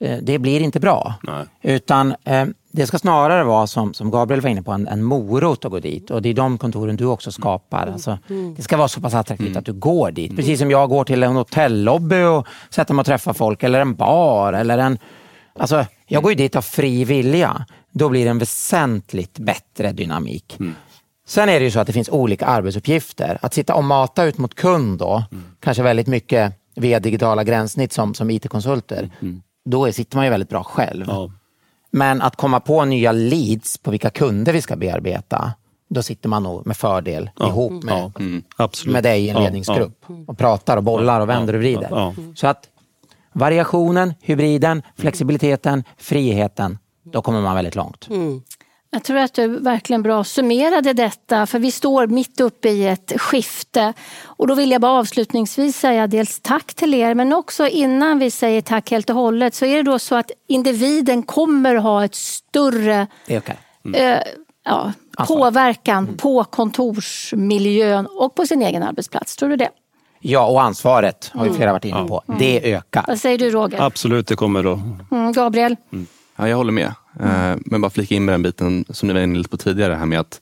eh, 0.00 0.18
det 0.22 0.38
blir 0.38 0.60
inte 0.60 0.80
bra. 0.80 1.14
Nej. 1.22 1.44
Utan 1.62 2.14
eh, 2.24 2.46
det 2.76 2.86
ska 2.86 2.98
snarare 2.98 3.44
vara 3.44 3.66
som, 3.66 3.94
som 3.94 4.10
Gabriel 4.10 4.40
var 4.40 4.50
inne 4.50 4.62
på, 4.62 4.72
en, 4.72 4.88
en 4.88 5.02
morot 5.02 5.64
att 5.64 5.70
gå 5.70 5.80
dit. 5.80 6.10
Och 6.10 6.22
det 6.22 6.28
är 6.28 6.34
de 6.34 6.58
kontoren 6.58 6.96
du 6.96 7.04
också 7.04 7.32
skapar. 7.32 7.82
Mm. 7.82 7.94
Alltså, 7.94 8.18
det 8.56 8.62
ska 8.62 8.76
vara 8.76 8.88
så 8.88 9.00
pass 9.00 9.14
attraktivt 9.14 9.48
mm. 9.48 9.58
att 9.58 9.64
du 9.64 9.72
går 9.72 10.10
dit. 10.10 10.36
Precis 10.36 10.58
som 10.58 10.70
jag 10.70 10.88
går 10.88 11.04
till 11.04 11.22
en 11.22 11.36
hotellobby 11.36 12.22
och 12.22 12.46
sätter 12.70 12.94
mig 12.94 13.00
och 13.00 13.06
träffar 13.06 13.32
folk. 13.32 13.62
Eller 13.62 13.80
en 13.80 13.94
bar. 13.94 14.52
Eller 14.52 14.78
en, 14.78 14.98
alltså, 15.58 15.86
jag 16.06 16.22
går 16.22 16.32
ju 16.32 16.36
dit 16.36 16.56
av 16.56 16.62
fri 16.62 17.04
vilja. 17.04 17.66
Då 17.92 18.08
blir 18.08 18.24
det 18.24 18.30
en 18.30 18.38
väsentligt 18.38 19.38
bättre 19.38 19.92
dynamik. 19.92 20.56
Mm. 20.60 20.74
Sen 21.26 21.48
är 21.48 21.58
det 21.58 21.64
ju 21.64 21.70
så 21.70 21.80
att 21.80 21.86
det 21.86 21.92
finns 21.92 22.08
olika 22.08 22.46
arbetsuppgifter. 22.46 23.38
Att 23.42 23.54
sitta 23.54 23.74
och 23.74 23.84
mata 23.84 24.24
ut 24.24 24.38
mot 24.38 24.54
kund 24.54 24.98
då, 24.98 25.24
mm. 25.32 25.44
kanske 25.60 25.82
väldigt 25.82 26.06
mycket 26.06 26.52
via 26.74 27.00
digitala 27.00 27.44
gränssnitt 27.44 27.92
som, 27.92 28.14
som 28.14 28.30
IT-konsulter. 28.30 29.10
Mm. 29.20 29.42
Då 29.64 29.92
sitter 29.92 30.16
man 30.16 30.24
ju 30.24 30.30
väldigt 30.30 30.48
bra 30.48 30.64
själv. 30.64 31.04
Ja. 31.08 31.30
Men 31.96 32.22
att 32.22 32.36
komma 32.36 32.60
på 32.60 32.84
nya 32.84 33.12
leads 33.12 33.78
på 33.78 33.90
vilka 33.90 34.10
kunder 34.10 34.52
vi 34.52 34.62
ska 34.62 34.76
bearbeta, 34.76 35.52
då 35.88 36.02
sitter 36.02 36.28
man 36.28 36.42
nog 36.42 36.66
med 36.66 36.76
fördel 36.76 37.30
ja. 37.38 37.48
ihop 37.48 37.84
med, 37.84 37.94
ja. 37.94 38.12
mm. 38.18 38.42
med 38.86 39.02
dig 39.02 39.24
i 39.24 39.28
en 39.28 39.42
ledningsgrupp 39.42 40.04
och 40.26 40.38
pratar 40.38 40.76
och 40.76 40.82
bollar 40.82 41.20
och 41.20 41.28
vänder 41.28 41.54
och 41.54 41.60
vrider. 41.60 42.14
Så 42.34 42.46
att 42.46 42.68
variationen, 43.32 44.14
hybriden, 44.20 44.82
flexibiliteten, 44.96 45.84
friheten, 45.96 46.78
då 47.04 47.22
kommer 47.22 47.40
man 47.40 47.54
väldigt 47.54 47.74
långt. 47.74 48.08
Mm. 48.10 48.42
Jag 48.90 49.04
tror 49.04 49.18
att 49.18 49.34
du 49.34 49.46
verkligen 49.46 50.02
bra 50.02 50.24
summerade 50.24 50.92
detta 50.92 51.46
för 51.46 51.58
vi 51.58 51.70
står 51.70 52.06
mitt 52.06 52.40
uppe 52.40 52.68
i 52.68 52.86
ett 52.86 53.12
skifte. 53.20 53.92
Och 54.24 54.46
då 54.46 54.54
vill 54.54 54.70
jag 54.70 54.80
bara 54.80 54.92
avslutningsvis 54.92 55.76
säga 55.76 56.06
dels 56.06 56.40
tack 56.40 56.74
till 56.74 56.94
er 56.94 57.14
men 57.14 57.32
också 57.32 57.66
innan 57.66 58.18
vi 58.18 58.30
säger 58.30 58.60
tack 58.60 58.90
helt 58.90 59.10
och 59.10 59.16
hållet 59.16 59.54
så 59.54 59.66
är 59.66 59.76
det 59.76 59.82
då 59.82 59.98
så 59.98 60.14
att 60.14 60.30
individen 60.48 61.22
kommer 61.22 61.74
ha 61.74 62.04
ett 62.04 62.14
större 62.14 63.06
mm. 63.26 63.94
eh, 63.94 64.18
ja, 64.64 64.92
påverkan 65.26 66.04
mm. 66.04 66.16
på 66.16 66.44
kontorsmiljön 66.44 68.06
och 68.06 68.34
på 68.34 68.46
sin 68.46 68.62
egen 68.62 68.82
arbetsplats. 68.82 69.36
Tror 69.36 69.48
du 69.48 69.56
det? 69.56 69.70
Ja, 70.20 70.46
och 70.46 70.62
ansvaret 70.62 71.30
har 71.34 71.46
ju 71.46 71.52
flera 71.52 71.72
varit 71.72 71.84
inne 71.84 72.08
på. 72.08 72.22
Mm. 72.28 72.38
Det 72.38 72.74
ökar. 72.74 73.04
Vad 73.06 73.20
säger 73.20 73.38
du 73.38 73.50
Roger? 73.50 73.80
Absolut, 73.80 74.26
det 74.26 74.36
kommer 74.36 74.62
då. 74.62 74.80
Mm, 75.10 75.32
Gabriel? 75.32 75.76
Mm. 75.92 76.06
Ja, 76.36 76.48
jag 76.48 76.56
håller 76.56 76.72
med. 76.72 76.92
Mm. 77.20 77.62
Men 77.66 77.80
bara 77.80 77.90
flika 77.90 78.14
in 78.14 78.24
med 78.24 78.32
den 78.32 78.42
biten 78.42 78.84
som 78.90 79.06
ni 79.06 79.14
var 79.14 79.20
inne 79.20 79.38
lite 79.38 79.50
på 79.50 79.56
tidigare, 79.56 79.94
här 79.94 80.06
med 80.06 80.20
att 80.20 80.40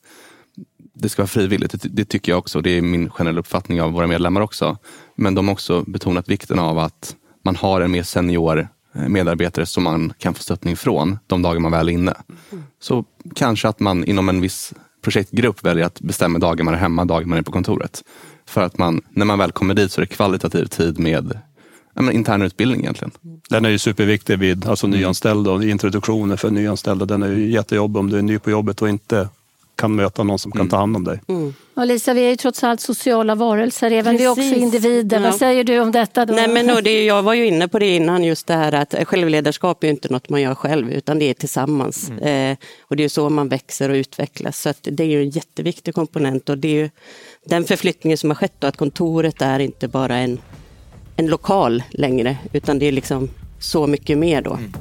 det 0.95 1.09
ska 1.09 1.23
vara 1.23 1.29
frivilligt. 1.29 1.83
Det, 1.83 1.89
det, 1.89 2.05
tycker 2.05 2.33
jag 2.33 2.39
också. 2.39 2.61
Det 2.61 2.71
är 2.71 2.83
min 2.83 3.11
generella 3.11 3.41
uppfattning 3.41 3.83
av 3.83 3.93
våra 3.93 4.07
medlemmar 4.07 4.41
också. 4.41 4.79
Men 5.17 5.35
de 5.35 5.49
har 5.49 5.53
också 5.53 5.85
betonat 5.87 6.29
vikten 6.29 6.59
av 6.59 6.79
att 6.79 7.17
man 7.45 7.57
har 7.57 7.81
en 7.81 7.91
mer 7.91 8.03
senior 8.03 8.69
eh, 8.95 9.09
medarbetare 9.09 9.67
som 9.67 9.83
man 9.83 10.13
kan 10.19 10.35
få 10.35 10.43
stöttning 10.43 10.77
från 10.77 11.19
de 11.27 11.43
dagar 11.43 11.61
man 11.61 11.73
väl 11.73 11.89
är 11.89 11.93
inne. 11.93 12.15
Mm. 12.53 12.65
Så 12.81 13.05
kanske 13.35 13.69
att 13.69 13.81
man 13.81 14.05
inom 14.05 14.29
en 14.29 14.41
viss 14.41 14.73
projektgrupp 15.03 15.65
väljer 15.65 15.85
att 15.85 16.01
bestämma 16.01 16.39
dagar 16.39 16.65
man 16.65 16.75
är 16.75 16.79
hemma, 16.79 17.05
dagar 17.05 17.27
man 17.27 17.39
är 17.39 17.43
på 17.43 17.53
kontoret. 17.53 18.03
För 18.47 18.63
att 18.63 18.79
man, 18.79 19.03
när 19.11 19.25
man 19.25 19.39
väl 19.39 19.53
kommer 19.53 19.75
dit 19.75 19.93
så 19.93 20.01
är 20.01 20.07
det 20.07 20.15
kvalitativ 20.15 20.65
tid 20.65 20.99
med 20.99 21.39
ja, 21.95 22.13
intern 22.13 22.43
utbildning 22.43 22.81
egentligen. 22.81 23.13
Den 23.49 23.65
är 23.65 23.69
ju 23.69 23.79
superviktig 23.79 24.39
vid 24.39 24.67
alltså, 24.67 24.87
mm. 24.87 24.99
nyanställda 24.99 25.51
och 25.51 25.65
introduktioner 25.65 26.37
för 26.37 26.51
nyanställda. 26.51 27.07
Den 27.07 27.23
är 27.23 27.29
ju 27.29 27.51
jättejobbig 27.51 28.01
om 28.01 28.11
du 28.11 28.19
är 28.19 28.23
ny 28.23 28.39
på 28.39 28.51
jobbet 28.51 28.83
och 28.83 28.89
inte 28.89 29.29
kan 29.77 29.95
möta 29.95 30.23
någon 30.23 30.39
som 30.39 30.53
kan 30.53 30.61
mm. 30.61 30.71
ta 30.71 30.77
hand 30.77 30.97
om 30.97 31.05
dig. 31.05 31.21
Mm. 31.29 31.55
Och 31.75 31.87
Lisa, 31.87 32.15
vi 32.15 32.21
är 32.21 32.31
ju 32.31 32.37
trots 32.37 32.65
allt 32.65 32.81
sociala 32.81 33.35
varelser, 33.35 33.91
även 33.91 34.17
vi 34.17 34.25
är 34.25 34.29
också 34.29 34.43
individer. 34.43 35.17
Ja. 35.17 35.23
Vad 35.23 35.35
säger 35.35 35.65
du 35.65 35.81
om 35.81 35.93
detta? 35.93 36.27
Då? 36.27 36.35
Nej, 36.35 36.49
men 36.49 36.85
det, 36.85 37.05
jag 37.05 37.23
var 37.23 37.35
ju 37.35 37.47
inne 37.47 37.69
på 37.69 37.79
det 37.79 37.97
innan, 37.97 38.25
just 38.25 38.47
det 38.47 38.55
här 38.55 38.73
att 38.73 38.95
självledarskap 39.05 39.85
är 39.85 39.89
inte 39.89 40.13
något 40.13 40.29
man 40.29 40.43
gör 40.43 40.55
själv, 40.55 40.91
utan 40.91 41.19
det 41.19 41.25
är 41.25 41.35
tillsammans. 41.35 42.11
Mm. 42.11 42.53
Eh, 42.53 42.57
och 42.81 42.97
det 42.97 43.05
är 43.05 43.09
så 43.09 43.31
man 43.31 43.49
växer 43.49 43.89
och 43.89 43.95
utvecklas. 43.95 44.61
Så 44.61 44.73
det 44.83 45.03
är 45.03 45.09
ju 45.09 45.23
en 45.23 45.31
jätteviktig 45.31 45.95
komponent 45.95 46.49
och 46.49 46.59
det 46.59 46.69
är 46.69 46.83
ju 46.83 46.91
den 47.47 47.65
förflyttningen 47.65 48.19
som 48.19 48.31
har 48.31 48.35
skett, 48.35 48.55
då, 48.59 48.67
att 48.67 48.77
kontoret 48.77 49.43
är 49.43 49.59
inte 49.59 49.89
bara 49.89 50.17
en 50.17 50.39
en 51.17 51.27
lokal 51.27 51.83
längre, 51.91 52.37
utan 52.53 52.79
det 52.79 52.87
är 52.87 52.93
liksom 52.93 53.29
så 53.59 53.87
mycket 53.87 54.19
mer 54.19 54.43
då. 54.43 54.53
Mm. 54.53 54.73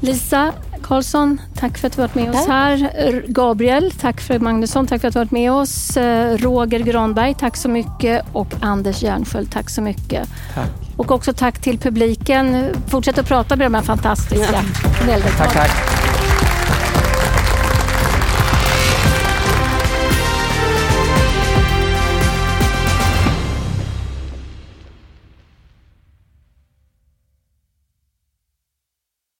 Lisa 0.00 0.52
Karlsson, 0.82 1.40
tack 1.54 1.78
för 1.78 1.86
att 1.86 1.96
du 1.96 2.02
varit 2.02 2.14
med 2.14 2.30
oss 2.30 2.46
här. 2.46 3.24
Gabriel, 3.26 3.90
tack 3.90 4.20
för 4.20 4.38
Magnusson, 4.38 4.86
tack 4.86 5.00
för 5.00 5.08
att 5.08 5.14
du 5.14 5.20
varit 5.20 5.30
med 5.30 5.52
oss. 5.52 5.96
Eh, 5.96 6.38
Roger 6.38 6.78
Granberg, 6.78 7.34
tack 7.38 7.56
så 7.56 7.68
mycket. 7.68 8.24
Och 8.32 8.54
Anders 8.60 9.02
Järnsköld, 9.02 9.52
tack 9.52 9.70
så 9.70 9.82
mycket. 9.82 10.28
Tack. 10.54 10.70
Och 10.96 11.10
också 11.10 11.32
tack 11.32 11.58
till 11.58 11.78
publiken. 11.78 12.66
Fortsätt 12.86 13.18
att 13.18 13.28
prata 13.28 13.56
med 13.56 13.66
de 13.66 13.74
här 13.74 13.82
fantastiska 13.82 14.64
ja. 15.08 15.18
Tack, 15.38 15.52
tack. 15.52 15.70